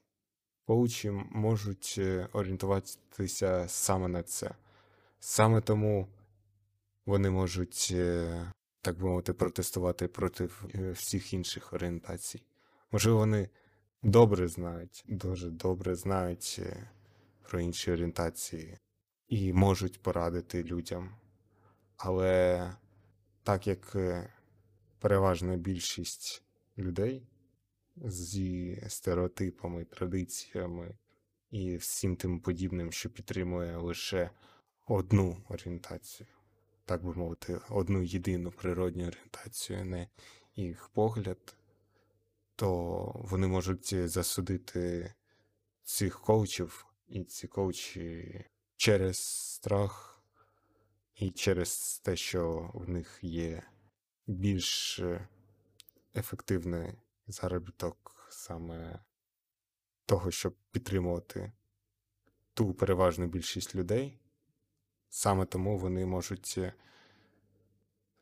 коучі 0.66 1.12
можуть 1.32 1.96
е, 1.98 2.28
орієнтуватися 2.34 3.66
саме 3.68 4.08
на 4.08 4.24
це. 4.24 4.52
Саме 5.20 5.62
тому 5.62 6.08
вони 7.06 7.30
можуть, 7.30 7.90
е, 7.92 8.52
так 8.82 8.98
би 8.98 9.06
мовити, 9.06 9.34
протестувати 9.34 10.08
проти 10.08 10.50
е, 10.76 10.92
всіх 10.92 11.34
інших 11.34 11.74
орієнтацій. 11.74 12.42
Можливо, 12.92 13.18
вони 13.18 13.50
добре 14.06 14.48
знають, 14.48 15.04
дуже 15.08 15.50
добре 15.50 15.96
знають 15.96 16.56
е, 16.60 16.90
про 17.42 17.60
інші 17.60 17.92
орієнтації 17.92 18.78
і 19.28 19.54
можуть 19.54 20.02
порадити 20.02 20.64
людям. 20.64 21.16
Але 21.98 22.74
так 23.44 23.68
як 23.68 23.96
е, 23.96 24.34
переважна 25.00 25.58
більшість 25.58 26.44
людей 26.78 27.28
зі 27.96 28.84
стереотипами, 28.88 29.86
традиціями 29.86 30.98
і 31.52 31.78
всім 31.78 32.16
тим 32.16 32.40
подібним, 32.40 32.92
що 32.92 33.10
підтримує 33.10 33.78
лише 33.78 34.30
одну 34.88 35.38
орієнтацію, 35.50 36.28
так 36.86 37.04
би 37.06 37.14
мовити, 37.14 37.60
одну 37.70 38.02
єдину 38.02 38.52
природню 38.52 39.08
орієнтацію, 39.08 39.86
не 39.86 40.08
їх 40.56 40.90
погляд, 40.90 41.56
то 42.56 43.12
вони 43.16 43.48
можуть 43.48 44.10
засудити 44.10 45.14
цих 45.84 46.22
коучів, 46.22 46.86
і 47.08 47.24
ці 47.24 47.48
коучі 47.48 48.46
через 48.78 49.18
страх 49.18 50.22
і 51.16 51.32
через 51.32 52.00
те, 52.00 52.16
що 52.16 52.72
в 52.74 52.90
них 52.90 53.20
є 53.22 53.64
більш 54.28 55.00
е, 55.00 55.28
ефективний 56.16 56.94
заробіток 57.28 58.28
саме 58.30 59.00
того, 60.06 60.32
щоб 60.32 60.56
підтримувати 60.72 61.52
ту 62.54 62.74
переважну 62.74 63.28
більшість 63.28 63.76
людей, 63.76 64.20
саме 65.10 65.46
тому 65.46 65.78
вони 65.78 66.06
можуть 66.06 66.56
е, 66.58 66.74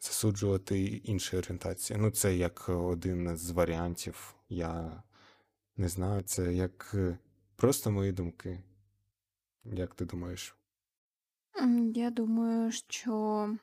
засуджувати 0.03 0.81
інші 0.81 1.37
орієнтації. 1.37 1.99
Ну, 1.99 2.11
це 2.11 2.35
як 2.35 2.69
один 2.69 3.37
з 3.37 3.51
варіантів. 3.51 4.35
Я 4.49 5.03
не 5.77 5.89
знаю, 5.89 6.21
це 6.21 6.53
як 6.53 6.91
е, 6.93 7.17
просто 7.55 7.91
мої 7.91 8.11
думки. 8.11 8.63
Як 9.63 9.95
ти 9.95 10.05
думаєш? 10.05 10.55
Я 11.93 12.09
думаю, 12.09 12.71
що 12.71 13.55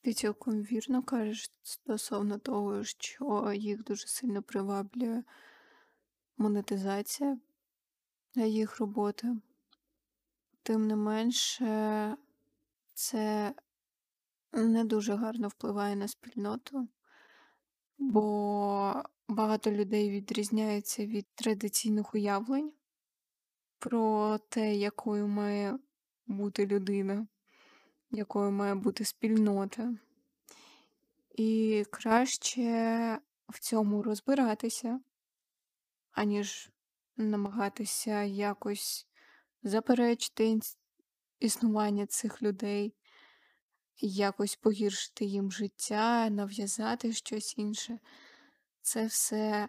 ти 0.00 0.12
цілком 0.12 0.62
вірно 0.62 1.02
кажеш 1.02 1.50
стосовно 1.62 2.38
того, 2.38 2.84
що 2.84 3.52
їх 3.56 3.84
дуже 3.84 4.06
сильно 4.06 4.42
приваблює 4.42 5.22
монетизація 6.36 7.38
їх 8.34 8.80
роботи. 8.80 9.36
Тим 10.62 10.86
не 10.86 10.96
менше, 10.96 12.16
це 12.94 13.54
не 14.52 14.84
дуже 14.84 15.14
гарно 15.14 15.48
впливає 15.48 15.96
на 15.96 16.08
спільноту, 16.08 16.88
бо 17.98 19.02
багато 19.28 19.70
людей 19.70 20.10
відрізняються 20.10 21.06
від 21.06 21.26
традиційних 21.34 22.14
уявлень 22.14 22.72
про 23.78 24.38
те, 24.48 24.74
якою 24.74 25.26
має 25.28 25.78
бути 26.26 26.66
людина, 26.66 27.26
якою 28.10 28.50
має 28.50 28.74
бути 28.74 29.04
спільнота. 29.04 29.94
І 31.34 31.84
краще 31.90 33.18
в 33.48 33.58
цьому 33.58 34.02
розбиратися, 34.02 35.00
аніж 36.12 36.70
намагатися 37.16 38.22
якось 38.22 39.06
заперечити 39.62 40.60
існування 41.40 42.06
цих 42.06 42.42
людей, 42.42 42.94
якось 43.98 44.56
погіршити 44.56 45.24
їм 45.24 45.52
життя, 45.52 46.30
нав'язати 46.30 47.12
щось 47.12 47.58
інше. 47.58 47.98
Це 48.82 49.06
все 49.06 49.68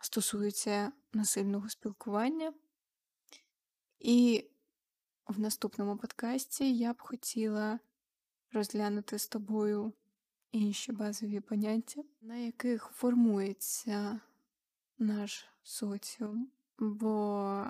стосується 0.00 0.92
насильного 1.12 1.68
спілкування. 1.68 2.52
І 3.98 4.50
в 5.26 5.40
наступному 5.40 5.96
подкасті 5.96 6.76
я 6.76 6.92
б 6.92 7.00
хотіла 7.00 7.78
розглянути 8.52 9.18
з 9.18 9.28
тобою 9.28 9.92
інші 10.52 10.92
базові 10.92 11.40
поняття, 11.40 12.02
на 12.20 12.36
яких 12.36 12.90
формується 12.94 14.20
наш 14.98 15.46
соціум. 15.62 16.50
Бо 16.78 17.66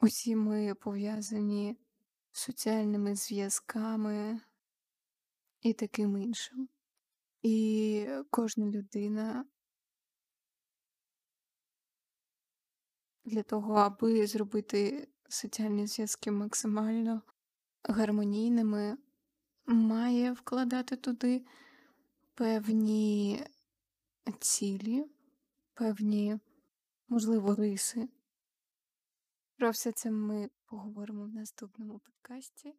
усі 0.00 0.36
ми 0.36 0.74
пов'язані 0.74 1.76
соціальними 2.36 3.14
зв'язками 3.14 4.40
і 5.60 5.72
таким 5.72 6.16
іншим. 6.16 6.68
І 7.42 8.08
кожна 8.30 8.66
людина 8.66 9.44
для 13.24 13.42
того, 13.42 13.74
аби 13.74 14.26
зробити 14.26 15.08
соціальні 15.28 15.86
зв'язки 15.86 16.30
максимально 16.30 17.22
гармонійними, 17.82 18.98
має 19.66 20.32
вкладати 20.32 20.96
туди 20.96 21.46
певні 22.34 23.44
цілі, 24.40 25.04
певні, 25.74 26.38
можливо, 27.08 27.54
риси. 27.54 28.08
Про 29.56 29.70
все 29.70 29.92
це 29.92 30.10
ми 30.10 30.50
поговоримо 30.66 31.24
в 31.24 31.28
наступному 31.28 31.98
подкасті. 31.98 32.74